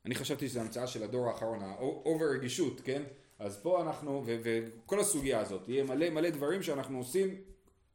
אני 0.07 0.14
חשבתי 0.14 0.48
שזו 0.48 0.61
המצאה 0.61 0.87
של 0.87 1.02
הדור 1.02 1.28
האחרון, 1.28 1.59
האובר 1.62 2.26
רגישות, 2.35 2.80
כן? 2.80 3.02
אז 3.38 3.61
פה 3.62 3.83
אנחנו, 3.83 4.25
וכל 4.27 5.01
הסוגיה 5.01 5.40
הזאת, 5.40 5.68
יהיה 5.68 5.85
מלא 5.85 6.11
מלא 6.11 6.31
דברים 6.31 6.62
שאנחנו 6.62 6.99
עושים 6.99 7.35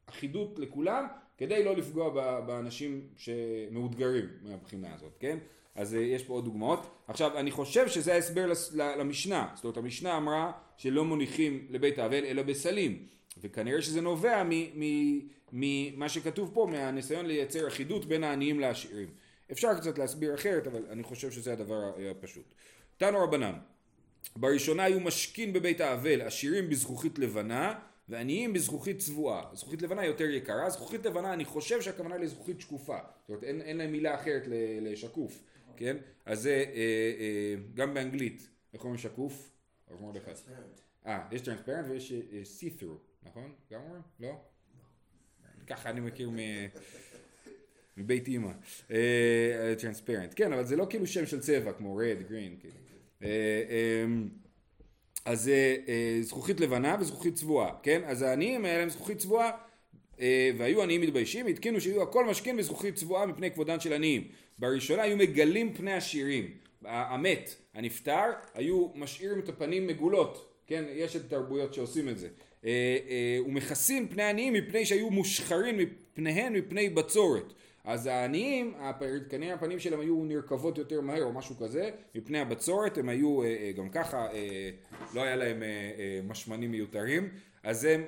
אחידות 0.06 0.58
לכולם, 0.58 1.06
כדי 1.38 1.64
לא 1.64 1.76
לפגוע 1.76 2.40
באנשים 2.40 3.06
שמאותגרים 3.16 4.24
מהבחינה 4.42 4.94
הזאת, 4.94 5.16
כן? 5.20 5.38
אז 5.74 5.94
אה, 5.94 6.00
יש 6.00 6.24
פה 6.24 6.34
עוד 6.34 6.44
דוגמאות. 6.44 6.86
עכשיו, 7.08 7.38
אני 7.38 7.50
חושב 7.50 7.88
שזה 7.88 8.14
ההסבר 8.14 8.52
למשנה. 8.72 9.48
זאת 9.54 9.64
אומרת, 9.64 9.76
המשנה 9.76 10.16
אמרה 10.16 10.52
שלא 10.76 11.04
מוליכים 11.04 11.66
לבית 11.70 11.98
האבל 11.98 12.24
אלא 12.24 12.42
בסלים. 12.42 13.06
וכנראה 13.40 13.82
שזה 13.82 14.00
נובע 14.00 14.42
ממה 15.52 16.08
שכתוב 16.08 16.50
פה, 16.54 16.68
מהניסיון 16.70 17.26
לייצר 17.26 17.68
אחידות 17.68 18.04
בין 18.04 18.24
העניים 18.24 18.60
לעשירים. 18.60 19.08
אפשר 19.52 19.74
קצת 19.74 19.98
להסביר 19.98 20.34
אחרת, 20.34 20.66
אבל 20.66 20.86
אני 20.90 21.02
חושב 21.02 21.30
שזה 21.30 21.52
הדבר 21.52 21.92
אה, 21.98 22.10
הפשוט. 22.10 22.54
תנו 22.96 23.18
רבנן, 23.18 23.54
בראשונה 24.36 24.84
היו 24.84 25.00
משכין 25.00 25.52
בבית 25.52 25.80
האבל 25.80 26.20
עשירים 26.20 26.70
בזכוכית 26.70 27.18
לבנה 27.18 27.78
ועניים 28.08 28.52
בזכוכית 28.52 28.98
צבועה. 28.98 29.50
זכוכית 29.54 29.82
לבנה 29.82 30.04
יותר 30.04 30.24
יקרה, 30.24 30.70
זכוכית 30.70 31.06
לבנה 31.06 31.32
אני 31.32 31.44
חושב 31.44 31.82
שהכוונה 31.82 32.18
לזכוכית 32.18 32.60
שקופה. 32.60 32.98
זאת 33.20 33.28
אומרת 33.28 33.44
אין, 33.44 33.60
אין 33.60 33.76
להם 33.76 33.92
מילה 33.92 34.14
אחרת 34.14 34.42
לשקוף, 34.80 35.42
כן? 35.76 35.96
אז 36.26 36.40
זה 36.42 36.50
אה, 36.50 36.64
אה, 36.74 37.54
גם 37.74 37.94
באנגלית, 37.94 38.48
איך 38.74 38.82
אומרים 38.82 38.98
שקוף? 38.98 39.50
אה, 41.06 41.28
יש 41.32 41.40
טרנספרנט 41.40 41.86
ויש 41.88 42.12
אה, 42.12 42.42
see-through, 42.58 43.28
נכון? 43.28 43.52
גם 43.72 43.80
אומרים? 43.80 44.02
לא? 44.20 44.40
ככה 45.66 45.90
אני 45.90 46.00
מכיר 46.00 46.30
מ... 46.30 46.36
מבית 47.96 48.28
אימא. 48.28 48.52
טרנספרנט. 49.78 50.32
כן, 50.36 50.52
אבל 50.52 50.64
זה 50.64 50.76
לא 50.76 50.86
כאילו 50.90 51.06
שם 51.06 51.26
של 51.26 51.40
צבע 51.40 51.72
כמו 51.72 52.00
red, 52.00 52.30
green. 52.30 52.60
כאילו. 52.60 52.89
אה, 53.22 53.28
אמ, 54.04 54.28
אז 55.24 55.48
אה, 55.48 55.76
אה, 55.88 56.18
זכוכית 56.22 56.60
לבנה 56.60 56.96
וזכוכית 57.00 57.34
צבועה, 57.34 57.70
כן? 57.82 58.02
אז 58.04 58.22
העניים 58.22 58.64
היה 58.64 58.78
להם 58.78 58.88
זכוכית 58.88 59.18
צבועה 59.18 59.50
אה, 60.20 60.50
והיו 60.58 60.82
עניים 60.82 61.00
מתביישים, 61.00 61.46
התקינו 61.46 61.80
שיהיו 61.80 62.02
הכל 62.02 62.26
משכין 62.26 62.56
בזכוכית 62.56 62.94
צבועה 62.94 63.26
מפני 63.26 63.50
כבודן 63.50 63.80
של 63.80 63.92
עניים. 63.92 64.28
בראשונה 64.58 65.02
היו 65.02 65.16
מגלים 65.16 65.74
פני 65.74 65.92
עשירים. 65.92 66.50
המת, 66.84 67.54
הנפטר, 67.74 68.24
היו 68.54 68.88
משאירים 68.94 69.38
את 69.38 69.48
הפנים 69.48 69.86
מגולות, 69.86 70.54
כן? 70.66 70.84
יש 70.92 71.16
את 71.16 71.24
התרבויות 71.24 71.74
שעושים 71.74 72.08
את 72.08 72.18
זה. 72.18 72.28
אה, 72.64 72.96
אה, 73.08 73.38
ומכסים 73.46 74.08
פני 74.08 74.22
עניים 74.22 74.52
מפני 74.52 74.86
שהיו 74.86 75.10
מושחרים 75.10 75.78
מפניהן 75.78 76.52
מפני 76.52 76.88
בצורת. 76.88 77.52
אז 77.84 78.06
העניים, 78.06 78.74
כנראה 79.30 79.54
הפנים 79.54 79.78
שלהם 79.78 80.00
היו 80.00 80.24
נרקבות 80.24 80.78
יותר 80.78 81.00
מהר 81.00 81.22
או 81.22 81.32
משהו 81.32 81.56
כזה, 81.56 81.90
מפני 82.14 82.38
הבצורת 82.40 82.98
הם 82.98 83.08
היו 83.08 83.42
אה, 83.42 83.46
אה, 83.48 83.72
גם 83.76 83.88
ככה, 83.88 84.26
אה, 84.32 84.70
לא 85.14 85.22
היה 85.22 85.36
להם 85.36 85.62
משמנים 86.28 86.70
מיותרים, 86.70 87.28
אז 87.62 87.84
הם, 87.84 88.04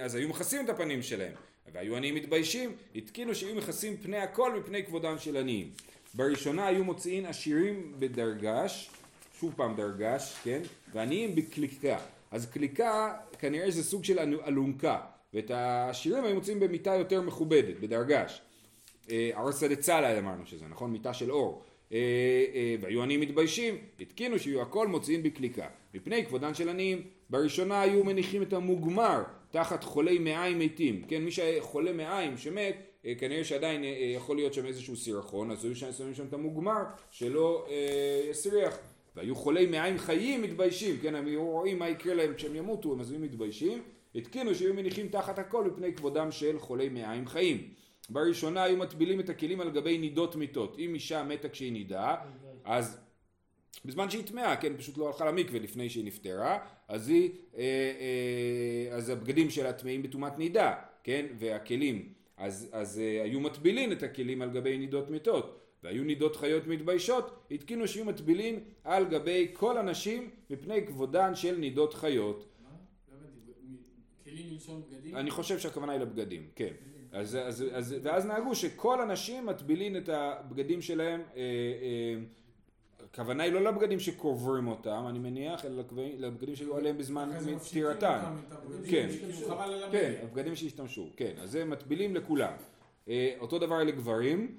אז 0.00 0.14
היו 0.14 0.28
מכסים 0.28 0.64
את 0.64 0.70
הפנים 0.70 1.02
שלהם. 1.02 1.32
והיו 1.72 1.96
עניים 1.96 2.14
מתביישים, 2.14 2.72
התקינו 2.96 3.34
שהיו 3.34 3.54
מכסים 3.54 3.96
פני 3.96 4.16
הכל 4.16 4.58
מפני 4.58 4.84
כבודם 4.84 5.18
של 5.18 5.36
עניים. 5.36 5.70
בראשונה 6.14 6.66
היו 6.66 6.84
מוציאים 6.84 7.26
עשירים 7.26 7.92
בדרגש, 7.98 8.90
שוב 9.40 9.54
פעם 9.56 9.76
דרגש, 9.76 10.36
כן? 10.44 10.60
ועניים 10.92 11.34
בקליקה. 11.34 11.98
אז 12.30 12.46
קליקה 12.50 13.14
כנראה 13.38 13.70
זה 13.70 13.82
סוג 13.84 14.04
של 14.04 14.18
אל- 14.18 14.40
אלונקה, 14.46 15.00
ואת 15.34 15.50
העשירים 15.50 16.24
היו 16.24 16.34
מוציאים 16.34 16.60
במיטה 16.60 16.94
יותר 16.94 17.22
מכובדת, 17.22 17.80
בדרגש. 17.80 18.42
ארסא 19.36 19.68
דצלה 19.68 20.18
אמרנו 20.18 20.46
שזה, 20.46 20.66
נכון? 20.68 20.90
מיטה 20.90 21.14
של 21.14 21.32
אור. 21.32 21.64
אה, 21.92 21.98
אה, 22.54 22.74
והיו 22.80 23.02
עניים 23.02 23.20
מתביישים, 23.20 23.74
התקינו 24.00 24.38
שיהיו 24.38 24.62
הכל 24.62 24.88
מוציאים 24.88 25.22
בקליקה. 25.22 25.66
מפני 25.94 26.26
כבודן 26.26 26.54
של 26.54 26.68
עניים, 26.68 27.02
בראשונה 27.30 27.80
היו 27.80 28.04
מניחים 28.04 28.42
את 28.42 28.52
המוגמר 28.52 29.22
תחת 29.50 29.84
חולי 29.84 30.18
מעיים 30.18 30.58
מתים. 30.58 31.02
כן, 31.08 31.22
מי 31.22 31.30
שחולה 31.30 31.92
מעיים 31.92 32.36
שמת, 32.36 32.76
אה, 33.06 33.14
כנראה 33.18 33.44
שעדיין 33.44 33.84
יכול 34.14 34.36
להיות 34.36 34.54
שם 34.54 34.66
איזשהו 34.66 34.96
סירחון, 34.96 35.50
אז 35.50 35.64
היו 35.64 35.74
שמים 35.74 36.14
שם 36.14 36.26
את 36.28 36.32
המוגמר 36.32 36.82
שלא 37.10 37.66
יסריח. 38.30 38.78
והיו 39.16 39.36
חולי 39.36 39.66
מעיים 39.66 39.98
חיים 39.98 40.42
מתביישים, 40.42 40.96
כן, 41.02 41.14
הם 41.14 41.26
היו 41.26 41.44
רואים 41.44 41.78
מה 41.78 41.88
יקרה 41.88 42.14
להם 42.14 42.34
כשהם 42.34 42.56
ימותו, 42.56 42.92
הם 42.92 43.00
היו 43.10 43.18
מתביישים. 43.20 43.82
התקינו 44.14 44.54
שיהיו 44.54 44.74
מניחים 44.74 45.08
תחת 45.08 45.38
הכל 45.38 45.64
מפני 45.64 45.94
כבודם 45.94 46.30
של 46.30 46.58
חולי 46.58 46.88
מעיים 46.88 47.26
חיים. 47.26 47.68
בראשונה 48.10 48.62
היו 48.62 48.76
מטבילים 48.76 49.20
את 49.20 49.28
הכלים 49.28 49.60
על 49.60 49.70
גבי 49.70 49.98
נידות 49.98 50.36
מיתות. 50.36 50.76
אם 50.78 50.94
אישה 50.94 51.22
מתה 51.22 51.48
כשהיא 51.48 51.72
נידה, 51.72 52.16
אז 52.64 53.00
בזמן 53.84 54.10
שהיא 54.10 54.24
טמאה, 54.24 54.56
כן, 54.56 54.76
פשוט 54.76 54.98
לא 54.98 55.06
הלכה 55.06 55.24
למקווה 55.24 55.60
לפני 55.60 55.90
שהיא 55.90 56.04
נפטרה, 56.04 56.58
אז 56.88 57.08
היא, 57.08 57.30
אה, 57.56 57.62
אה, 58.90 58.96
אז 58.96 59.08
הבגדים 59.08 59.50
שלה 59.50 59.72
טמאים 59.72 60.02
בטומאת 60.02 60.38
נידה, 60.38 60.74
כן, 61.04 61.26
והכלים, 61.38 62.12
אז, 62.36 62.68
אז 62.72 62.98
אה, 62.98 63.22
היו 63.22 63.40
מטבילין 63.40 63.92
את 63.92 64.02
הכלים 64.02 64.42
על 64.42 64.50
גבי 64.50 64.78
נידות 64.78 65.10
מתות, 65.10 65.60
והיו 65.82 66.04
נידות 66.04 66.36
חיות 66.36 66.66
מתביישות, 66.66 67.46
התקינו 67.50 67.88
שיהיו 67.88 68.04
מטבילין 68.04 68.60
על 68.84 69.04
גבי 69.04 69.48
כל 69.52 69.78
הנשים 69.78 70.30
מפני 70.50 70.86
כבודן 70.86 71.34
של 71.34 71.56
נידות 71.56 71.94
חיות. 71.94 72.48
מה? 72.62 72.70
לא 73.12 73.28
כלים 74.24 74.52
מלשון 74.52 74.82
בגדים? 74.88 75.16
אני 75.16 75.30
חושב 75.30 75.58
שהכוונה 75.58 75.92
היא 75.92 76.00
לבגדים, 76.00 76.48
כן. 76.54 76.72
אז, 77.12 77.36
אז, 77.42 77.64
אז, 77.72 77.94
ואז 78.02 78.26
נהגו 78.26 78.54
שכל 78.54 79.00
הנשים 79.00 79.46
מטבילין 79.46 79.96
את 79.96 80.08
הבגדים 80.08 80.82
שלהם, 80.82 81.20
אה, 81.36 81.40
אה, 81.42 82.14
הכוונה 83.04 83.42
היא 83.42 83.52
לא 83.52 83.60
לבגדים 83.64 84.00
שקוברים 84.00 84.68
אותם, 84.68 85.04
אני 85.08 85.18
מניח, 85.18 85.64
אלא 85.64 85.82
לבגדים- 86.18 86.56
שהיו 86.56 86.76
עליהם 86.76 86.98
בזמן 86.98 87.30
פטירתן. 87.58 88.20
כן. 88.90 89.08
כן, 89.92 90.12
הבגד. 90.12 90.14
הבגדים 90.22 90.56
שהשתמשו, 90.56 91.06
כן, 91.16 91.32
אז 91.42 91.50
זה 91.50 91.64
מטבילים 91.64 92.14
לכולם. 92.16 92.52
אה, 93.08 93.34
אותו 93.40 93.58
דבר 93.58 93.84
לגברים, 93.84 94.54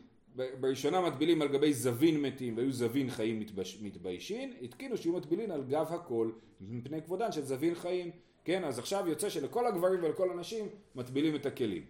בראשונה 0.59 1.01
מטבילים 1.01 1.41
על 1.41 1.47
גבי 1.47 1.73
זבין 1.73 2.21
מתים 2.21 2.57
והיו 2.57 2.71
זבין 2.71 3.09
חיים 3.09 3.39
מתבש- 3.39 3.77
מתביישים, 3.81 4.53
התקינו 4.61 4.97
שיהיו 4.97 5.13
מטבילים 5.17 5.51
על 5.51 5.63
גב 5.63 5.85
הכל 5.89 6.31
מפני 6.61 7.01
כבודן 7.01 7.31
של 7.31 7.41
זבין 7.41 7.75
חיים, 7.75 8.11
כן, 8.45 8.63
אז 8.63 8.79
עכשיו 8.79 9.03
יוצא 9.07 9.29
שלכל 9.29 9.67
הגברים 9.67 10.03
ולכל 10.03 10.29
הנשים 10.31 10.65
מטבילים 10.95 11.35
את 11.35 11.45
הכלים. 11.45 11.83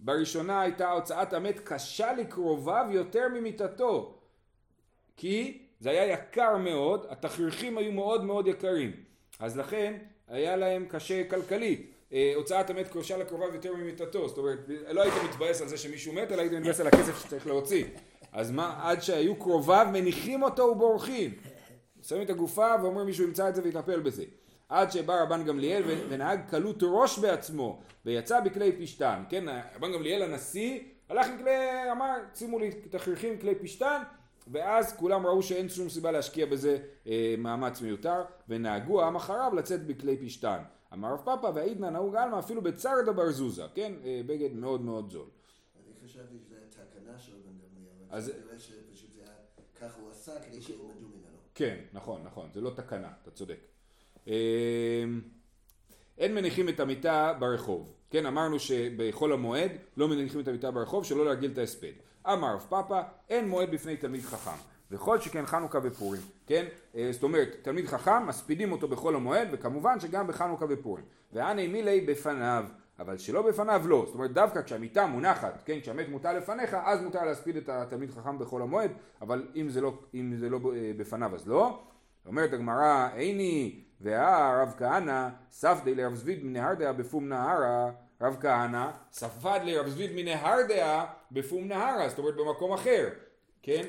בראשונה 0.00 0.60
הייתה 0.60 0.90
הוצאת 0.90 1.32
המת 1.32 1.60
קשה 1.64 2.12
לקרוביו 2.12 2.86
יותר 2.90 3.28
ממיתתו, 3.28 4.18
כי 5.16 5.62
זה 5.80 5.90
היה 5.90 6.06
יקר 6.06 6.56
מאוד, 6.56 7.06
התכריכים 7.08 7.78
היו 7.78 7.92
מאוד 7.92 8.24
מאוד 8.24 8.46
יקרים, 8.46 8.92
אז 9.40 9.58
לכן 9.58 9.94
היה 10.28 10.56
להם 10.56 10.86
קשה 10.88 11.28
כלכלית. 11.30 11.92
אה, 12.12 12.32
הוצאת 12.36 12.70
המת 12.70 12.88
קשה 12.88 13.16
לקרוביו 13.16 13.54
יותר 13.54 13.74
ממיתתו, 13.74 14.28
זאת 14.28 14.38
אומרת, 14.38 14.58
לא 14.90 15.02
היית 15.02 15.14
מתבאס 15.30 15.62
על 15.62 15.68
זה 15.68 15.78
שמישהו 15.78 16.12
מת, 16.12 16.32
אלא 16.32 16.40
היית 16.40 16.52
מתבאס 16.52 16.80
על 16.80 16.86
הכסף 16.86 17.24
שצריך 17.24 17.46
להוציא. 17.46 17.84
אז 18.32 18.50
מה, 18.50 18.80
עד 18.82 19.02
שהיו 19.02 19.36
קרוביו 19.36 19.86
מניחים 19.92 20.42
אותו 20.42 20.62
ובורחים. 20.62 21.34
שמים 22.02 22.22
את 22.22 22.30
הגופה 22.30 22.74
ואומרים 22.82 23.06
מישהו 23.06 23.24
ימצא 23.24 23.48
את 23.48 23.54
זה 23.54 23.62
ויטפל 23.64 24.00
בזה. 24.00 24.24
עד 24.68 24.92
שבא 24.92 25.22
רבן 25.22 25.44
גמליאל 25.44 25.82
ונהג 26.08 26.40
קלות 26.50 26.76
ראש 26.82 27.18
בעצמו 27.18 27.82
ויצא 28.04 28.40
בכלי 28.40 28.72
פשתן. 28.82 29.22
כן, 29.28 29.44
רבן 29.76 29.92
גמליאל 29.92 30.22
הנשיא 30.22 30.80
הלך 31.08 31.26
עם 31.26 31.38
כלי, 31.38 31.50
אמר 31.92 32.14
שימו 32.34 32.58
לי 32.58 32.70
תכריכים 32.90 33.38
כלי 33.38 33.54
פשתן 33.54 34.02
ואז 34.52 34.96
כולם 34.96 35.26
ראו 35.26 35.42
שאין 35.42 35.68
שום 35.68 35.88
סיבה 35.88 36.10
להשקיע 36.10 36.46
בזה 36.46 36.78
אה, 37.06 37.34
מאמץ 37.38 37.80
מיותר 37.80 38.22
ונהגו 38.48 39.02
העם 39.02 39.16
אחריו 39.16 39.52
לצאת 39.56 39.86
בכלי 39.86 40.16
פשתן. 40.16 40.62
אמר 40.92 41.12
רב 41.12 41.20
פאפא 41.24 41.46
והעידנא 41.54 41.90
נהוג 41.90 42.16
עלמא 42.16 42.38
אפילו 42.38 42.62
בצרדה 42.62 43.12
בר 43.12 43.30
זוזה, 43.30 43.62
כן, 43.74 43.92
אה, 44.04 44.20
בגד 44.26 44.52
מאוד 44.54 44.80
מאוד 44.80 45.10
זול. 45.10 45.26
אני 45.86 46.08
חשבתי 46.08 46.34
שזה 46.38 46.56
תקנה 46.70 47.18
של 47.18 47.32
בן 47.32 47.52
גמליאל, 47.58 47.94
אז- 48.10 48.28
אבל 48.30 48.38
כנראה 48.42 48.58
שפשוט 48.58 49.10
זה 49.14 49.20
היה, 49.22 49.32
ככה 49.80 50.00
הוא 50.00 50.10
עשה 50.10 50.32
כדי 50.40 50.62
שילמדו 50.62 50.84
ממנו. 51.08 51.36
כן, 51.54 51.76
נכון, 51.92 52.22
נכון, 52.24 52.48
זה 52.54 52.60
לא 52.60 52.70
תקנה, 52.70 53.08
אתה 53.22 53.30
צודק. 53.30 53.58
אמ, 54.28 55.20
אין 56.18 56.34
מניחים 56.34 56.68
את 56.68 56.80
המיטה 56.80 57.32
ברחוב. 57.38 57.92
כן, 58.10 58.26
אמרנו 58.26 58.58
שבחול 58.58 59.32
המועד 59.32 59.70
לא 59.96 60.08
מניחים 60.08 60.40
את 60.40 60.48
המיטה 60.48 60.70
ברחוב 60.70 61.04
שלא 61.04 61.24
להרגיל 61.24 61.50
את 61.50 61.58
ההספד. 61.58 61.92
אמר 62.26 62.54
רב 62.54 62.66
פאפא, 62.68 63.02
אין 63.30 63.48
מועד 63.48 63.70
בפני 63.70 63.96
תלמיד 63.96 64.22
חכם. 64.22 64.78
וכל 64.90 65.20
שכן 65.20 65.46
חנוכה 65.46 65.78
ופורים, 65.82 66.22
כן? 66.46 66.66
אה, 66.96 67.08
זאת 67.12 67.22
אומרת, 67.22 67.56
תלמיד 67.62 67.86
חכם, 67.86 68.26
מספידים 68.26 68.72
אותו 68.72 68.88
בחול 68.88 69.16
המועד, 69.16 69.48
וכמובן 69.52 70.00
שגם 70.00 70.26
בחנוכה 70.26 70.66
ופורים. 70.68 71.04
ואני 71.32 71.66
מילי 71.66 72.00
בפניו, 72.00 72.64
אבל 72.98 73.18
שלא 73.18 73.42
בפניו 73.42 73.82
לא. 73.88 74.02
זאת 74.06 74.14
אומרת, 74.14 74.32
דווקא 74.32 74.62
כשהמיטה 74.62 75.06
מונחת, 75.06 75.62
כן, 75.64 75.80
כשהמת 75.80 76.08
מוטל 76.08 76.32
לפניך, 76.32 76.76
אז 76.84 77.02
מותר 77.02 77.24
להספיד 77.24 77.56
את 77.56 77.68
התלמיד 77.68 78.10
חכם 78.10 78.38
בחול 78.38 78.62
המועד, 78.62 78.90
אבל 79.22 79.46
אם 79.56 79.68
זה 79.68 79.80
לא, 79.80 79.98
אם 80.14 80.34
זה 80.36 80.48
לא 80.48 80.60
אה, 80.74 80.92
בפניו 80.96 81.34
אז 81.34 81.48
לא. 81.48 81.82
אומרת 82.28 82.52
הגמרא, 82.52 83.08
איני 83.14 83.80
והא 84.00 84.62
רב 84.62 84.74
כהנא 84.78 85.28
ספדי 85.52 85.94
לרב 85.94 86.14
זביד 86.14 86.44
מנהרדעה 86.44 86.92
בפום 86.92 87.28
נהרה. 87.28 87.90
רב 88.20 88.36
כהנא 88.40 88.90
ספד 89.12 89.60
לרב 89.64 89.88
זביד 89.88 90.10
מנהרדעה 90.14 91.06
בפום 91.32 91.68
נהרה 91.68 92.08
זאת 92.08 92.18
אומרת 92.18 92.34
במקום 92.36 92.72
אחר 92.72 93.08
כן? 93.62 93.82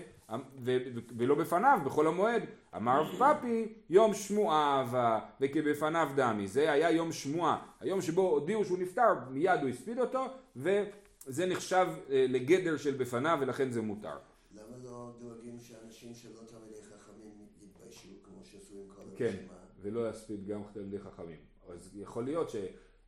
ו- 0.66 0.78
ולא 1.18 1.36
בפניו 1.36 1.80
בחול 1.86 2.08
המועד. 2.08 2.44
אמר 2.76 3.02
רב 3.02 3.16
פאפי 3.18 3.74
יום 3.90 4.14
שמועה 4.14 4.80
אהבה 4.80 5.20
וכבפניו 5.42 6.10
דמי. 6.16 6.48
זה 6.48 6.72
היה 6.72 6.92
יום 6.92 7.12
שמועה 7.12 7.66
היום 7.80 8.02
שבו 8.02 8.22
הודיעו 8.22 8.66
שהוא 8.66 8.78
נפטר 8.78 9.14
מיד 9.30 9.60
הוא 9.62 9.70
הספיד 9.70 10.00
אותו 10.00 10.26
וזה 10.56 11.46
נחשב 11.46 11.88
אה, 12.10 12.26
לגדר 12.30 12.78
של 12.78 12.98
בפניו 12.98 13.38
ולכן 13.42 13.72
זה 13.72 13.82
מותר. 13.82 14.18
למה 14.52 14.78
לא 14.84 15.12
דואגים 15.20 15.60
שאנשים 15.60 16.16
שלא 16.16 16.42
תלמידי 16.48 16.84
חכמים 16.84 17.32
יתביישו 17.62 18.08
כמו 18.24 18.44
שעשו 18.44 18.74
עם 18.76 18.96
כל 18.96 19.09
כן? 19.20 19.36
ולא 19.82 20.04
להספיד 20.04 20.48
גם 20.48 20.62
תלמידי 20.74 21.00
חכמים. 21.00 21.38
אז 21.70 21.98
יכול 21.98 22.24
להיות 22.24 22.50
ש... 22.50 22.56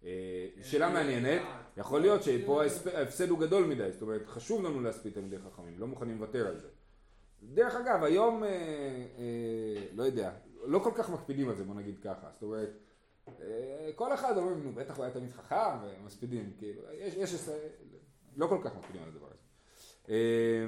אה, 0.03 0.47
שאלה 0.63 0.89
מעניינת, 0.89 1.41
יכול 1.77 2.01
להיות 2.01 2.23
שפה 2.23 2.61
ההפסד 2.93 3.29
הוא 3.29 3.39
גדול 3.39 3.65
מדי, 3.65 3.91
זאת 3.91 4.01
אומרת 4.01 4.27
חשוב 4.27 4.63
לנו 4.65 4.81
להספיד 4.81 5.13
תלמידי 5.13 5.37
חכמים, 5.39 5.79
לא 5.79 5.87
מוכנים 5.87 6.17
לוותר 6.17 6.47
על 6.47 6.57
זה. 6.57 6.67
דרך 7.43 7.75
אגב, 7.75 8.03
היום, 8.03 8.43
אה, 8.43 8.49
אה, 8.49 9.85
לא 9.93 10.03
יודע, 10.03 10.31
לא 10.63 10.79
כל 10.79 10.91
כך 10.95 11.09
מקפידים 11.09 11.49
על 11.49 11.55
זה, 11.55 11.63
בוא 11.63 11.75
נגיד 11.75 11.99
ככה, 12.03 12.29
זאת 12.33 12.43
אומרת, 12.43 12.69
אה, 13.41 13.89
כל 13.95 14.13
אחד 14.13 14.37
אומר, 14.37 14.53
נו 14.53 14.71
בטח 14.73 14.97
הוא 14.97 15.05
היה 15.05 15.13
תלמיד 15.13 15.31
חכם, 15.31 15.77
ומספידים, 15.83 16.51
כאילו, 16.57 16.81
יש, 16.93 17.13
יש, 17.33 17.49
לא 18.37 18.47
כל 18.47 18.57
כך 18.63 18.75
מקפידים 18.75 19.03
על 19.03 19.09
הדבר 19.09 19.27
הזה. 19.27 19.41
אה, 20.09 20.65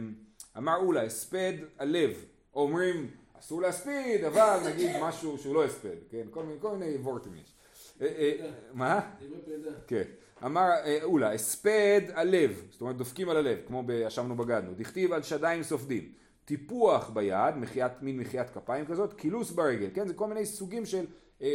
אמר 0.58 0.76
אולה, 0.76 1.04
הספד 1.04 1.54
הלב, 1.78 2.26
אומרים 2.54 3.12
אסור 3.44 3.62
להספיד, 3.62 4.24
אבל 4.24 4.58
נגיד 4.66 4.92
משהו 5.02 5.38
שהוא 5.38 5.56
לא 5.56 5.66
הספד, 5.66 5.96
כן? 6.10 6.24
כל 6.32 6.44
מיני, 6.44 6.60
כל 6.60 6.76
מיני 6.78 6.98
וורטים 6.98 7.36
יש. 7.36 7.54
אה, 8.02 8.08
אה, 8.08 8.50
מה? 8.74 9.02
פרידה. 9.46 9.70
כן. 9.88 10.04
אמר 10.46 10.70
אה, 10.86 11.00
אולה, 11.04 11.34
הספד 11.34 12.02
הלב, 12.14 12.64
זאת 12.72 12.82
אומרת 12.82 12.98
דופקים 12.98 13.30
על 13.30 13.38
הלב, 13.38 13.58
כמו 13.68 13.84
בישבנו 13.84 14.36
בגדנו, 14.36 14.74
דכתיב 14.76 15.14
על 15.14 15.24
שדיים 15.24 15.64
סופדים. 15.64 16.12
טיפוח 16.46 17.10
ביד, 17.10 17.56
מחיית, 17.56 17.92
מין 18.02 18.20
מחיית 18.20 18.50
כפיים 18.50 18.86
כזאת, 18.86 19.14
קילוס 19.14 19.52
ברגל, 19.52 19.90
כן? 19.94 20.08
זה 20.08 20.14
כל 20.14 20.28
מיני 20.28 20.46
סוגים 20.46 20.86
של 20.86 21.06
אה, 21.42 21.48
אה, 21.48 21.52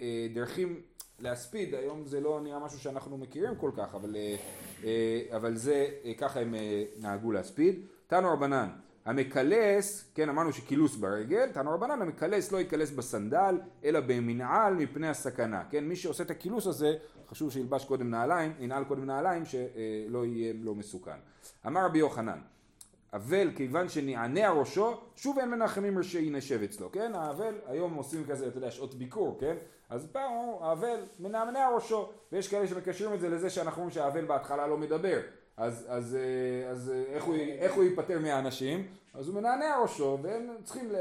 אה, 0.00 0.26
דרכים 0.34 0.80
להספיד, 1.18 1.74
היום 1.74 2.04
זה 2.04 2.20
לא 2.20 2.40
נראה 2.40 2.58
משהו 2.58 2.78
שאנחנו 2.78 3.18
מכירים 3.18 3.56
כל 3.56 3.70
כך, 3.76 3.94
אבל, 3.94 4.16
אה, 4.16 4.36
אה, 4.84 5.36
אבל 5.36 5.56
זה, 5.56 5.88
אה, 6.04 6.12
ככה 6.18 6.40
הם 6.40 6.54
אה, 6.54 6.84
נהגו 6.98 7.32
להספיד. 7.32 7.80
תנו 8.06 8.32
רבנן, 8.32 8.68
המקלס, 9.08 10.10
כן 10.14 10.28
אמרנו 10.28 10.52
שקילוס 10.52 10.96
ברגל, 10.96 11.48
תנו 11.52 11.70
רבנן 11.70 12.02
המקלס 12.02 12.52
לא 12.52 12.58
יקלס 12.58 12.90
בסנדל 12.90 13.60
אלא 13.84 14.00
במנעל 14.00 14.74
מפני 14.74 15.08
הסכנה, 15.08 15.62
כן 15.70 15.84
מי 15.84 15.96
שעושה 15.96 16.24
את 16.24 16.30
הקילוס 16.30 16.66
הזה 16.66 16.96
חשוב 17.28 17.52
שילבש 17.52 17.84
קודם 17.84 18.10
נעליים, 18.10 18.52
ינעל 18.60 18.84
קודם 18.84 19.04
נעליים 19.04 19.44
שלא 19.44 20.26
יהיה 20.26 20.54
לא 20.62 20.74
מסוכן. 20.74 21.16
אמר 21.66 21.84
רבי 21.84 21.98
יוחנן 21.98 22.38
אבל 23.12 23.50
כיוון 23.56 23.88
שנענע 23.88 24.50
ראשו, 24.50 25.00
שוב 25.16 25.38
אין 25.38 25.50
מנחמים 25.50 25.98
רשעי 25.98 26.30
נשב 26.30 26.62
אצלו, 26.62 26.92
כן? 26.92 27.14
האבל, 27.14 27.54
היום 27.66 27.94
עושים 27.94 28.24
כזה, 28.24 28.46
אתה 28.46 28.58
יודע, 28.58 28.70
שעות 28.70 28.94
ביקור, 28.94 29.36
כן? 29.40 29.56
אז 29.90 30.06
פעם 30.12 30.32
אמרו, 30.32 30.64
האבל 30.64 31.00
מנענע 31.18 31.68
ראשו, 31.74 32.12
ויש 32.32 32.48
כאלה 32.48 32.66
שמקשרים 32.66 33.14
את 33.14 33.20
זה 33.20 33.28
לזה 33.28 33.50
שאנחנו 33.50 33.82
אומרים 33.82 33.94
שהאבל 33.94 34.24
בהתחלה 34.24 34.66
לא 34.66 34.76
מדבר, 34.76 35.20
אז, 35.58 35.86
אז, 35.88 36.16
אה, 36.16 36.70
אז 36.70 36.90
אה, 36.90 37.14
איך, 37.14 37.24
הוא, 37.24 37.34
איך 37.34 37.74
הוא 37.74 37.84
ייפטר 37.84 38.18
מהאנשים? 38.18 38.86
אז 39.14 39.28
הוא 39.28 39.34
מנענע 39.34 39.76
ראשו, 39.82 40.18
והם 40.22 40.48
צריכים 40.64 40.92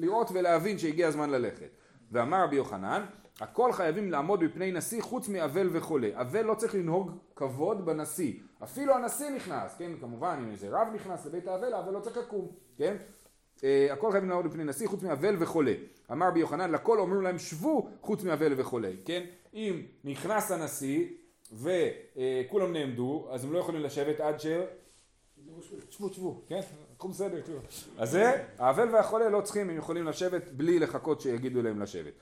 לראות 0.00 0.30
ולהבין 0.34 0.78
שהגיע 0.78 1.08
הזמן 1.08 1.30
ללכת. 1.30 1.68
ואמר 2.12 2.44
רבי 2.44 2.56
יוחנן, 2.56 3.04
הכל 3.40 3.72
חייבים 3.72 4.10
לעמוד 4.10 4.40
בפני 4.44 4.72
נשיא 4.72 5.02
חוץ 5.02 5.28
מאבל 5.28 5.68
וחולה. 5.72 6.08
אבל 6.14 6.42
לא 6.42 6.54
צריך 6.54 6.74
לנהוג 6.74 7.10
כבוד 7.36 7.86
בנשיא. 7.86 8.32
אפילו 8.64 8.94
הנשיא 8.94 9.30
נכנס, 9.30 9.74
כן, 9.78 9.92
כמובן, 10.00 10.38
אם 10.44 10.50
איזה 10.50 10.68
רב 10.70 10.88
נכנס 10.94 11.26
לבית 11.26 11.48
האבל, 11.48 11.72
האבל 11.72 11.92
לא 11.92 12.00
צריך 12.00 12.16
לקום, 12.16 12.48
כן? 12.78 12.96
אה, 13.64 13.88
הכל 13.92 14.12
חייבים 14.12 14.30
לעמוד 14.30 14.46
בפני 14.46 14.64
נשיא 14.64 14.88
חוץ 14.88 15.02
מאבל 15.02 15.36
וחולה. 15.38 15.74
אמר 16.12 16.28
רבי 16.28 16.40
יוחנן, 16.40 16.70
לכל 16.70 16.98
אומרים 16.98 17.22
להם 17.22 17.38
שבו 17.38 17.88
חוץ 18.00 18.24
מאבל 18.24 18.52
וחולה, 18.56 18.90
כן? 19.04 19.24
אם 19.54 19.82
נכנס 20.04 20.50
הנשיא 20.50 21.06
וכולם 21.52 22.72
נעמדו, 22.72 23.28
אז 23.30 23.44
הם 23.44 23.52
לא 23.52 23.58
יכולים 23.58 23.82
לשבת 23.82 24.20
עד 24.20 24.40
ש... 24.40 24.46
שבו, 25.90 26.12
שבו, 26.12 26.42
כן? 26.48 26.60
הכל 26.96 27.08
בסדר, 27.08 27.40
תראו. 27.40 27.58
אז 27.98 28.10
זה, 28.10 28.44
האבל 28.58 28.94
והחולה 28.94 29.28
לא 29.28 29.40
צריכים, 29.40 29.70
הם 29.70 29.76
יכולים 29.76 30.06
לשבת 30.06 30.48
בלי 30.48 30.78
לחכות 30.78 31.20
שיגידו 31.20 31.62
להם 31.62 31.82
לשבת. 31.82 32.12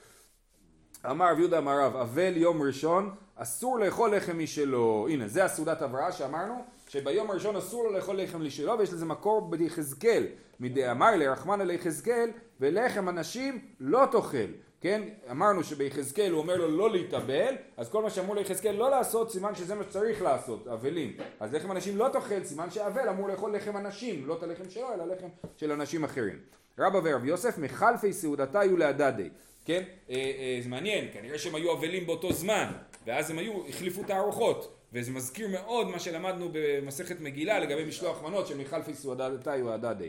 אמר 1.11 1.33
רב 1.33 1.39
יהודה 1.39 1.59
אמר 1.59 1.81
רב, 1.81 1.97
אבל 1.97 2.37
יום 2.37 2.63
ראשון 2.63 3.15
אסור 3.37 3.79
לאכול 3.79 4.17
לחם 4.17 4.39
משלו. 4.39 5.07
הנה, 5.11 5.29
זה 5.29 5.45
הסעודת 5.45 5.83
הבראה 5.83 6.13
שאמרנו, 6.13 6.55
שביום 6.89 7.31
הראשון 7.31 7.57
אסור 7.57 7.85
לו 7.85 7.93
לאכול 7.93 8.21
לחם 8.21 8.45
משלו, 8.47 8.79
ויש 8.79 8.93
לזה 8.93 9.07
מקור 9.07 9.51
ביחזקאל. 9.51 10.27
מדאמר 10.61 11.17
לרחמנא 11.17 11.63
ליחזקאל, 11.63 12.31
ולחם 12.61 13.09
אנשים 13.09 13.59
לא 13.81 14.07
תאכל. 14.13 14.53
כן, 14.85 15.03
אמרנו 15.31 15.65
שביחזקאל 15.65 16.31
הוא 16.31 16.41
אומר 16.41 16.57
לו 16.57 16.69
לא 16.69 16.91
להתאבל, 16.91 17.55
אז 17.77 17.89
כל 17.91 18.03
מה 18.03 18.11
שאמרו 18.11 18.35
ליחזקאל 18.35 18.75
לא 18.75 18.91
לעשות, 18.91 19.33
סימן 19.33 19.55
שזה 19.55 19.75
מה 19.75 19.85
שצריך 19.85 20.23
לעשות, 20.23 20.69
אבלים. 20.69 21.17
אז 21.41 21.55
לחם 21.55 21.73
אנשים 21.73 21.97
לא 21.97 22.09
תאכל, 22.13 22.45
סימן 22.45 22.71
שאבל 22.71 23.09
אמור 23.09 23.29
לאכול 23.29 23.57
לחם 23.57 23.77
אנשים, 23.77 24.27
לא 24.27 24.37
את 24.39 24.43
הלחם 24.43 24.71
שלו, 24.71 24.95
אלא 24.95 25.07
לחם 25.07 25.27
של 25.57 25.73
אנשים 25.73 26.05
אחרים. 26.05 26.39
רבא 26.79 27.01
ורב 27.05 27.25
יוסף, 27.25 27.59
מחלפי 27.59 28.13
סעודתה 28.13 28.61
היו 28.61 28.77
להדדי. 28.77 29.29
כן? 29.65 29.83
אה, 30.11 30.15
אה, 30.15 30.59
זה 30.63 30.69
מעניין, 30.69 31.09
כנראה 31.13 31.39
שהם 31.39 31.55
היו 31.55 31.73
אבלים 31.73 32.07
באותו 32.07 32.33
זמן, 32.33 32.73
ואז 33.07 33.31
הם 33.31 33.39
היו, 33.39 33.67
החליפו 33.69 34.03
את 34.03 34.11
הארוחות, 34.11 34.77
וזה 34.93 35.11
מזכיר 35.11 35.49
מאוד 35.49 35.89
מה 35.89 35.99
שלמדנו 35.99 36.49
במסכת 36.53 37.21
מגילה 37.21 37.59
לגבי 37.59 37.85
משלוח 37.85 38.23
מנות 38.23 38.47
של 38.47 38.59
מחלפי 38.59 38.95
סעודתי 38.95 39.63
או 39.63 39.73
הדדי. 39.73 40.09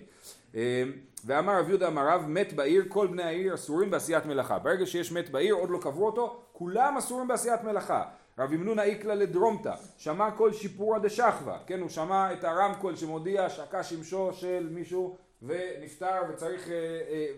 אה, 0.55 0.83
ואמר 1.25 1.59
רב 1.59 1.69
יהודה 1.69 1.87
אמר 1.87 2.07
רב, 2.07 2.25
מת 2.27 2.53
בעיר, 2.53 2.85
כל 2.87 3.07
בני 3.07 3.23
העיר 3.23 3.53
אסורים 3.53 3.91
בעשיית 3.91 4.25
מלאכה. 4.25 4.59
ברגע 4.59 4.85
שיש 4.85 5.11
מת 5.11 5.29
בעיר, 5.29 5.55
עוד 5.55 5.69
לא 5.69 5.77
קברו 5.77 6.05
אותו, 6.05 6.41
כולם 6.53 6.97
אסורים 6.97 7.27
בעשיית 7.27 7.63
מלאכה. 7.63 8.03
רב 8.39 8.53
ימנונה 8.53 8.83
איקלה 8.83 9.15
לדרומתא, 9.15 9.73
שמע 9.97 10.31
כל 10.31 10.53
שיפורא 10.53 10.99
דשכבה, 10.99 11.57
כן, 11.67 11.79
הוא 11.79 11.89
שמע 11.89 12.33
את 12.33 12.43
הרמקול 12.43 12.95
שמודיע 12.95 13.49
שקע 13.49 13.83
שמשו 13.83 14.33
של 14.33 14.69
מישהו 14.71 15.17
ונפטר 15.41 16.21
וצריך, 16.29 16.69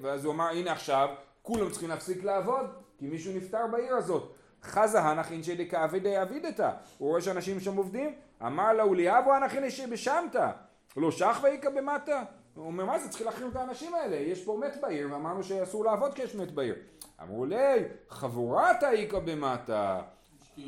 ואז 0.01 0.25
הוא 0.25 0.33
אמר 0.33 0.47
הנה 0.47 0.71
עכשיו 0.71 1.09
כולם 1.41 1.69
צריכים 1.69 1.89
להפסיק 1.89 2.23
לעבוד, 2.23 2.65
כי 2.97 3.07
מישהו 3.07 3.33
נפטר 3.33 3.67
בעיר 3.71 3.95
הזאת. 3.95 4.33
חזה 4.63 5.01
הנח 5.01 5.31
אינשי 5.31 5.55
דקאבידי 5.55 6.21
אבידתא, 6.21 6.71
הוא 6.97 7.09
רואה 7.09 7.21
שאנשים 7.21 7.59
שם 7.59 7.77
עובדים, 7.77 8.15
אמר 8.45 8.73
לה 8.73 8.85
וליאבו 8.85 9.33
הנח 9.33 9.55
אינשי 9.55 9.87
בשמתא, 9.87 10.51
לא 10.97 11.11
שחווה 11.11 11.49
איכא 11.49 11.69
במטה. 11.69 12.23
הוא 12.57 12.67
אומר 12.67 12.85
מה 12.85 12.99
זה 12.99 13.09
צריך 13.09 13.25
להחרים 13.25 13.49
את 13.49 13.55
האנשים 13.55 13.93
האלה, 13.93 14.15
יש 14.15 14.43
פה 14.43 14.61
מת 14.65 14.81
בעיר 14.81 15.07
ואמרנו 15.11 15.43
שאסור 15.43 15.85
לעבוד 15.85 16.13
כי 16.13 16.21
יש 16.21 16.35
מת 16.35 16.51
בעיר. 16.51 16.75
אמרו 17.23 17.45
לי 17.45 17.83
חבורתא 18.09 18.91
איכא 18.91 19.19
במטה. 19.19 20.01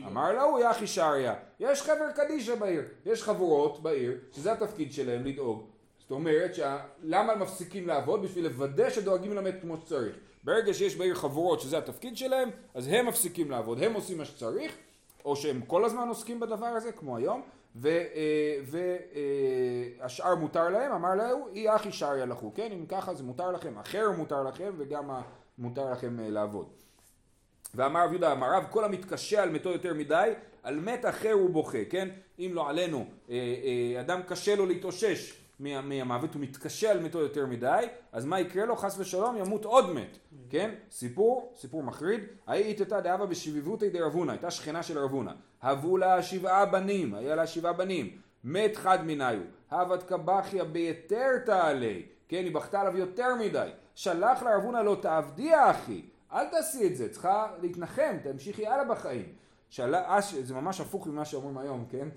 אמר 0.07 0.33
לה 0.33 0.41
הוא 0.41 0.59
יחי 0.59 0.87
שריה, 0.87 1.35
יש 1.59 1.81
חבר 1.81 2.11
קדישא 2.15 2.55
בעיר, 2.55 2.83
יש 3.05 3.23
חבורות 3.23 3.83
בעיר 3.83 4.17
שזה 4.31 4.51
התפקיד 4.51 4.93
שלהם 4.93 5.25
לדאוג. 5.25 5.65
זאת 5.99 6.11
אומרת 6.11 6.51
למה 7.03 7.33
הם 7.33 7.39
מפסיקים 7.39 7.87
לעבוד? 7.87 8.21
בשביל 8.21 8.43
לוודא 8.47 8.89
שדואגים 8.89 9.33
למת 9.33 9.55
כמו 9.61 9.77
שצריך. 9.77 10.15
ברגע 10.43 10.73
שיש 10.73 10.95
בעיר 10.95 11.15
חבורות 11.15 11.61
שזה 11.61 11.77
התפקיד 11.77 12.17
שלהם, 12.17 12.49
אז 12.73 12.87
הם 12.87 13.07
מפסיקים 13.07 13.51
לעבוד, 13.51 13.83
הם 13.83 13.93
עושים 13.93 14.17
מה 14.17 14.25
שצריך, 14.25 14.77
או 15.25 15.35
שהם 15.35 15.61
כל 15.67 15.85
הזמן 15.85 16.07
עוסקים 16.07 16.39
בדבר 16.39 16.65
הזה, 16.65 16.91
כמו 16.91 17.17
היום, 17.17 17.41
והשאר 20.01 20.35
מותר 20.35 20.69
להם, 20.69 20.91
אמר 20.91 21.15
להם, 21.15 21.37
אי 21.53 21.75
אחי 21.75 21.91
שריה 21.91 22.25
לכו, 22.25 22.53
כן? 22.55 22.71
אם 22.71 22.85
ככה 22.85 23.13
זה 23.13 23.23
מותר 23.23 23.51
לכם, 23.51 23.77
אחר 23.77 24.11
מותר 24.11 24.43
לכם, 24.43 24.73
וגם 24.77 25.09
מותר 25.57 25.91
לכם 25.91 26.17
לעבוד. 26.19 26.67
ואמר 27.75 28.03
רב 28.03 28.11
יהודה 28.11 28.31
אמר 28.31 28.53
רב, 28.53 28.65
כל 28.69 28.83
המתקשה 28.83 29.43
על 29.43 29.49
מתו 29.49 29.69
יותר 29.69 29.93
מדי, 29.93 30.31
על 30.63 30.79
מת 30.79 31.05
אחר 31.05 31.31
הוא 31.31 31.49
בוכה, 31.49 31.85
כן? 31.89 32.09
אם 32.39 32.51
לא 32.53 32.69
עלינו, 32.69 33.05
אדם 33.99 34.21
קשה 34.27 34.55
לו 34.55 34.65
להתאושש 34.65 35.38
מהמוות, 35.59 36.33
הוא 36.33 36.41
מתקשה 36.41 36.91
על 36.91 36.99
מתו 36.99 37.19
יותר 37.19 37.45
מדי, 37.45 37.85
אז 38.11 38.25
מה 38.25 38.39
יקרה 38.39 38.65
לו? 38.65 38.75
חס 38.75 38.99
ושלום 38.99 39.37
ימות 39.37 39.65
עוד 39.65 39.93
מת, 39.93 40.17
כן? 40.49 40.71
סיפור, 40.91 41.53
סיפור 41.57 41.83
מחריד, 41.83 42.21
היית 42.47 42.79
איתה 42.79 43.01
דאבה 43.01 43.25
בשביבותי 43.25 43.89
דרבונה, 43.89 44.31
הייתה 44.31 44.51
שכנה 44.51 44.83
של 44.83 44.99
רבונה, 44.99 45.31
הבו 45.61 45.97
לה 45.97 46.23
שבעה 46.23 46.65
בנים, 46.65 47.13
היה 47.13 47.35
לה 47.35 47.47
שבעה 47.47 47.73
בנים, 47.73 48.17
מת 48.43 48.75
חד 48.75 49.05
מניו, 49.05 49.39
הבת 49.71 50.03
קבחיה 50.03 50.63
ביתר 50.63 51.37
תעלה, 51.45 51.93
כן, 52.27 52.43
היא 52.43 52.55
בכתה 52.55 52.81
עליו 52.81 52.97
יותר 52.97 53.35
מדי, 53.35 53.69
שלח 53.95 54.43
לרבונה 54.43 54.83
לא 54.83 54.97
תעבדי 55.01 55.51
אחי, 55.55 56.01
אל 56.33 56.45
תעשי 56.45 56.87
את 56.87 56.95
זה, 56.95 57.09
צריכה 57.09 57.47
להתנחם, 57.61 58.17
תמשיכי 58.23 58.67
הלאה 58.67 58.85
בחיים. 58.85 59.33
שאלה, 59.69 60.19
אש, 60.19 60.33
זה 60.33 60.53
ממש 60.53 60.81
הפוך 60.81 61.07
ממה 61.07 61.25
שאומרים 61.25 61.57
היום, 61.57 61.85
כן? 61.89 62.07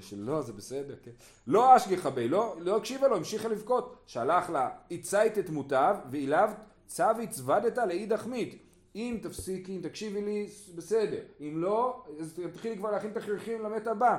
שלא, 0.00 0.42
זה 0.42 0.52
בסדר, 0.52 0.96
כן? 1.02 1.10
לא 1.46 1.76
אשגיחה 1.76 2.10
בי, 2.10 2.28
לא, 2.28 2.56
לא 2.60 2.76
הקשיבה 2.76 3.08
לו, 3.08 3.16
המשיכה 3.16 3.48
לבכות. 3.48 3.96
שלח 4.06 4.50
לה, 4.50 4.70
הצית 4.90 5.38
את 5.38 5.50
מוטב, 5.50 5.96
ואליו 6.10 6.50
צבי 6.86 7.26
צוודתה 7.26 7.86
לאידך 7.86 8.26
מית. 8.26 8.62
אם 8.94 9.18
תפסיקי, 9.22 9.76
אם 9.76 9.80
תקשיבי 9.82 10.22
לי, 10.22 10.48
בסדר. 10.74 11.20
אם 11.40 11.54
לא, 11.56 12.04
אז 12.20 12.34
תתחילי 12.52 12.76
כבר 12.76 12.90
להכין 12.90 13.10
את 13.10 13.16
הכרכים 13.16 13.62
למת 13.62 13.86
הבא. 13.86 14.18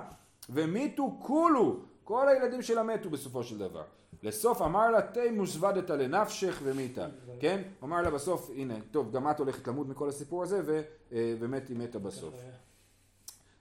ומיתו 0.50 1.18
כולו, 1.20 1.80
כל 2.04 2.30
הילדים 2.30 2.62
שלה 2.62 2.84
מתו 2.84 3.10
בסופו 3.10 3.44
של 3.44 3.58
דבר. 3.58 3.84
לסוף 4.24 4.62
אמר 4.62 4.92
לה 4.92 5.02
תה 5.02 5.22
מוזוודתה 5.32 5.96
לנפשך 5.96 6.60
ומיתה, 6.64 7.08
כן? 7.40 7.62
אמר 7.84 8.02
לה 8.02 8.12
בסוף, 8.12 8.50
הנה, 8.56 8.76
טוב, 8.92 9.12
גם 9.12 9.32
את 9.32 9.40
הולכת 9.40 9.68
למות 9.68 9.88
מכל 9.88 10.10
הסיפור 10.10 10.44
הזה, 10.44 10.84
ובאמת 11.12 11.68
היא 11.68 11.78
מתה 11.78 12.00
בסוף. 12.00 12.34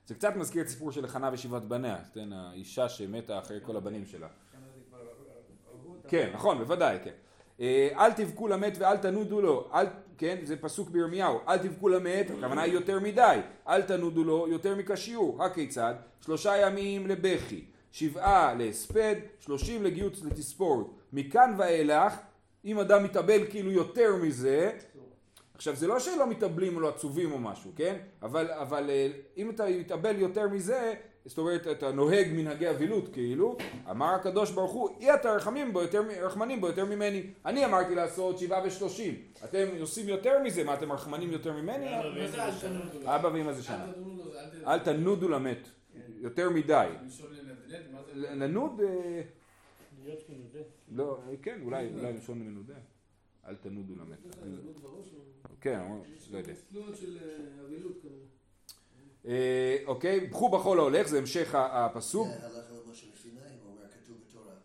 זה 0.06 0.14
קצת 0.14 0.36
מזכיר 0.36 0.62
את 0.62 0.66
הסיפור 0.66 0.92
של 0.92 1.06
חנה 1.06 1.30
ושבעת 1.32 1.62
בניה, 1.62 1.96
כן, 2.14 2.32
האישה 2.32 2.88
שמתה 2.88 3.38
אחרי 3.38 3.58
כל 3.62 3.76
הבנים 3.76 4.06
שלה. 4.06 4.28
כן, 6.08 6.30
נכון, 6.34 6.58
בוודאי, 6.58 6.98
כן. 7.04 7.12
אל 7.98 8.12
תבכו 8.12 8.48
למת 8.48 8.72
ואל 8.78 8.96
תנודו 8.96 9.40
לו, 9.40 9.68
אל, 9.74 9.86
כן, 10.18 10.38
זה 10.42 10.56
פסוק 10.56 10.90
בירמיהו, 10.90 11.40
אל 11.48 11.58
תבכו 11.58 11.88
למת, 11.88 12.30
הכוונה 12.30 12.62
היא 12.62 12.72
יותר 12.72 13.00
מדי, 13.00 13.38
אל 13.68 13.82
תנודו 13.82 14.24
לו 14.24 14.48
יותר 14.48 14.74
מכשיור, 14.76 15.44
הכיצד? 15.44 15.94
שלושה 16.20 16.56
ימים 16.56 17.06
לבכי, 17.06 17.64
שבעה 17.92 18.54
להספד, 18.54 19.14
שלושים 19.38 19.82
לגיוץ 19.82 20.22
לתספורת. 20.24 20.86
מכאן 21.12 21.54
ואילך, 21.58 22.14
אם 22.64 22.78
אדם 22.78 23.04
מתאבל 23.04 23.46
כאילו 23.50 23.70
יותר 23.70 24.16
מזה, 24.16 24.72
עכשיו 25.62 25.76
זה 25.76 25.86
לא 25.86 25.98
שלא 25.98 26.30
מתאבלים 26.30 26.76
או 26.76 26.80
לא 26.80 26.88
עצובים 26.88 27.32
או 27.32 27.38
משהו, 27.38 27.72
כן? 27.76 27.96
אבל, 28.22 28.50
אבל 28.50 28.90
אם 29.36 29.50
אתה 29.50 29.64
מתאבל 29.78 30.18
יותר 30.18 30.48
מזה, 30.48 30.94
זאת 31.24 31.38
אומרת 31.38 31.66
אתה 31.66 31.92
נוהג 31.92 32.28
מנהגי 32.32 32.70
אבילות 32.70 33.12
כאילו, 33.12 33.56
אמר 33.90 34.14
הקדוש 34.14 34.50
ברוך 34.50 34.72
הוא, 34.72 34.88
אי 35.00 35.14
אתה 35.14 35.32
רחמים 35.32 35.72
בו 35.72 35.82
יותר, 35.82 36.02
רחמנים 36.22 36.60
בו 36.60 36.66
יותר 36.66 36.84
ממני. 36.84 37.22
אני 37.46 37.64
אמרתי 37.64 37.94
לעשות 37.94 38.38
שבעה 38.38 38.66
ושלושים, 38.66 39.14
אתם 39.44 39.66
עושים 39.80 40.08
יותר 40.08 40.42
מזה, 40.44 40.64
מה 40.64 40.74
אתם 40.74 40.92
רחמנים 40.92 41.30
יותר 41.32 41.52
ממני? 41.52 41.86
אבא 43.04 43.28
ואמא 43.28 43.52
זה 43.52 43.62
שנה. 43.62 43.86
אל 44.66 44.78
תנודו 44.78 45.28
למת, 45.28 45.68
יותר 46.20 46.50
מדי. 46.50 46.88
לנוד, 48.14 48.80
להיות 50.04 50.22
מנודה. 50.28 50.60
לא, 50.88 51.18
כן, 51.42 51.58
אולי, 51.64 51.88
אולי 51.94 52.12
לשון 52.12 52.38
מנודה. 52.38 52.74
אל 53.48 53.54
תנודו 53.54 53.94
למת. 53.94 54.26
בטח, 54.26 54.38
יעמוד 54.38 54.82
בראש, 54.82 55.06
או- 55.14 55.50
כן, 55.60 55.78
לא 56.32 56.38
יודע. 56.38 56.52
אה. 59.24 59.30
אה, 59.30 59.76
אוקיי, 59.86 60.20
בכו 60.26 60.48
בחול 60.48 60.78
ההולך, 60.78 61.08
זה 61.08 61.18
המשך 61.18 61.54
הפסוק. 61.54 62.28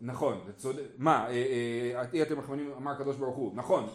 נכון, 0.00 0.40
זה 0.46 0.52
צודק. 0.52 0.82
מה, 0.98 1.28
אה, 1.30 2.02
אי 2.12 2.22
אתם 2.22 2.38
מכוונים, 2.38 2.72
אמר 2.76 2.90
הקדוש 2.90 3.16
ברוך 3.16 3.36
הוא. 3.36 3.52
נכון, 3.54 3.86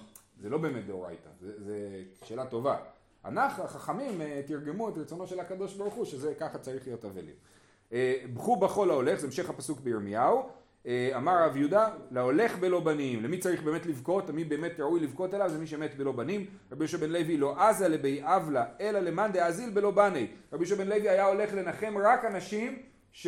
זה 0.41 0.49
לא 0.49 0.57
באמת 0.57 0.85
דאורייתא, 0.85 1.29
זה 1.41 2.03
שאלה 2.23 2.45
טובה. 2.45 2.77
אנחנו, 3.25 3.63
החכמים, 3.63 4.21
תרגמו 4.47 4.89
את 4.89 4.97
רצונו 4.97 5.27
של 5.27 5.39
הקדוש 5.39 5.73
ברוך 5.73 5.93
הוא, 5.93 6.05
שזה 6.05 6.33
ככה 6.39 6.57
צריך 6.57 6.87
להיות 6.87 7.05
אבלים. 7.05 7.35
בכו 8.33 8.55
בחול 8.55 8.91
ההולך, 8.91 9.19
זה 9.19 9.25
המשך 9.27 9.49
הפסוק 9.49 9.79
בירמיהו. 9.79 10.49
אה, 10.87 11.11
אמר 11.17 11.43
רב 11.43 11.57
יהודה, 11.57 11.89
להולך 12.11 12.57
בלא 12.57 12.79
בנים. 12.79 13.23
למי 13.23 13.37
צריך 13.37 13.63
באמת 13.63 13.85
לבכות? 13.85 14.29
מי 14.29 14.43
באמת 14.43 14.79
ראוי 14.79 14.99
לבכות 14.99 15.33
אליו? 15.33 15.49
זה 15.49 15.59
מי 15.59 15.67
שמת 15.67 15.95
בלא 15.97 16.11
בנים. 16.11 16.45
רבי 16.71 16.83
יהושע 16.83 16.97
בן 16.97 17.09
לוי 17.09 17.37
לא 17.37 17.63
עזה 17.63 17.87
לבי 17.87 18.21
אבלה, 18.23 18.65
אלא 18.79 18.99
למאן 18.99 19.31
דאזיל 19.31 19.69
בלא 19.69 19.91
בני. 19.91 20.27
רבי 20.53 20.63
יהושע 20.63 20.75
בן 20.75 20.87
לוי 20.87 21.09
היה 21.09 21.25
הולך 21.25 21.53
לנחם 21.53 21.97
רק 21.97 22.25
אנשים 22.25 22.79
ש... 23.11 23.27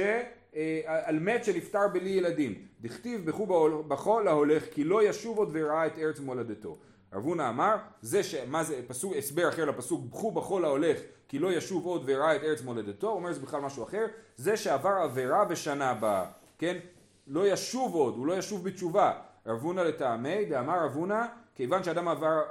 אה, 0.56 0.82
על 1.06 1.20
מת 1.20 1.44
שנפטר 1.44 1.88
בלי 1.94 2.10
ילדים. 2.10 2.56
דכתיב 2.82 3.26
בעול- 3.32 3.84
בחול 3.88 4.28
ההולך 4.28 4.64
כי 4.72 4.84
לא 4.84 5.04
ישוב 5.04 5.38
עוד 5.38 5.50
וראה 5.52 5.86
את 5.86 5.98
ארץ 5.98 6.20
מולדתו. 6.20 6.78
רב 7.14 7.24
הונא 7.24 7.50
אמר, 7.50 7.76
זה 8.02 8.24
ש... 8.24 8.36
מה 8.48 8.64
זה, 8.64 8.82
פסוק, 8.88 9.14
הסבר 9.18 9.50
אחר 9.50 9.66
לפסוק, 9.66 10.06
בכו 10.10 10.32
בחול 10.32 10.66
ההולך 10.66 11.00
כי 11.28 11.40
לא 11.40 11.54
ישוב 11.54 11.86
עוד 11.86 12.04
וראה 12.06 12.36
את 12.36 12.44
ארץ 12.44 12.62
מולדתו, 12.62 13.08
אומר 13.10 13.34
זה 13.34 13.40
בכלל 13.40 13.62
משהו 13.62 13.84
אחר, 13.84 14.06
זה 14.36 14.58
שעבר 14.58 14.90
עבירה 15.04 15.44
ושנה 15.50 15.94
באה, 15.94 16.26
כן? 16.58 16.78
לא 17.28 17.48
ישוב 17.48 17.96
עוד, 17.96 18.16
הוא 18.16 18.26
לא 18.26 18.34
ישוב 18.34 18.64
בתשובה. 18.64 19.14
רב 19.48 19.62
הונא 19.62 19.82
לטעמי, 19.82 20.46
דאמר 20.46 20.86
רב 20.86 20.96
הונא, 20.96 21.26
כיוון 21.56 21.84
שאדם 21.84 22.08
עבר, 22.08 22.42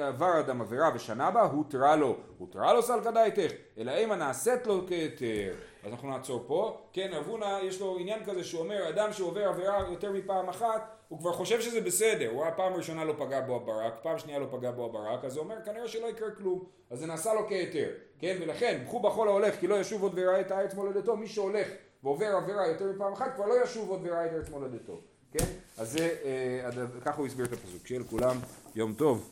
עבר 0.00 0.40
אדם 0.40 0.60
עבירה 0.60 0.90
ושנה 0.94 1.30
בה, 1.30 1.42
הותרה 1.42 1.96
לו. 1.96 2.16
הותרה 2.38 2.74
לו 2.74 2.82
סלקא 2.82 3.10
דייתך, 3.10 3.52
אלא 3.78 3.90
אימא 3.90 4.14
נעשית 4.14 4.66
לו 4.66 4.86
כהיתר. 4.86 5.54
אז 5.84 5.92
אנחנו 5.92 6.08
נעצור 6.10 6.44
פה. 6.46 6.80
כן, 6.92 7.10
רב 7.12 7.28
הונא 7.28 7.58
יש 7.62 7.80
לו 7.80 7.96
עניין 7.98 8.24
כזה 8.24 8.44
שהוא 8.44 8.60
אומר, 8.60 8.88
אדם 8.88 9.12
שעובר 9.12 9.48
עבירה 9.48 9.78
יותר 9.90 10.12
מפעם 10.12 10.48
אחת, 10.48 10.90
הוא 11.08 11.18
כבר 11.18 11.32
חושב 11.32 11.60
שזה 11.60 11.80
בסדר. 11.80 12.30
הוא 12.30 12.44
פעם 12.56 12.72
ראשונה 12.72 13.04
לא 13.04 13.14
פגע 13.18 13.40
בו 13.40 13.56
הברק, 13.56 13.92
פעם 14.02 14.18
שנייה 14.18 14.38
לא 14.38 14.46
פגע 14.50 14.70
בו 14.70 14.84
הברק, 14.84 15.24
אז 15.24 15.36
הוא 15.36 15.44
אומר, 15.44 15.56
כנראה 15.64 15.88
שלא 15.88 16.06
יקרה 16.06 16.30
כלום. 16.30 16.64
אז 16.90 16.98
זה 16.98 17.06
נעשה 17.06 17.34
לו 17.34 17.46
כהיתר. 17.48 17.88
כן, 18.18 18.36
ולכן, 18.40 18.82
בכו 18.86 19.00
בחול 19.00 19.28
ההולך, 19.28 19.60
כי 19.60 19.66
לא 19.66 19.74
ישוב 19.74 20.02
עוד 20.02 20.14
ויראה 20.14 20.40
את 20.40 20.50
הארץ 20.50 20.74
מולדתו, 20.74 21.16
מי 21.16 21.26
שהולך 21.26 21.68
ועובר 22.06 22.26
עבירה 22.36 22.66
יותר 22.66 22.92
מפעם 22.92 23.12
אחת, 23.12 23.34
כבר 23.36 23.46
לא 23.46 23.64
ישוב 23.64 23.90
עוד 23.90 24.00
ויראה 24.02 24.26
את 24.26 24.30
ארץ 24.32 24.48
מולדתו. 24.48 25.00
כן? 25.32 25.44
אז 25.78 25.92
זה, 25.92 26.14
אה, 26.24 26.68
הדבר- 26.68 27.00
ככה 27.04 27.16
הוא 27.16 27.26
הסביר 27.26 27.46
את 27.46 27.52
הפסוק. 27.52 27.86
שיהיה 27.86 28.00
לכולם 28.00 28.36
יום 28.74 28.94
טוב. 28.94 29.30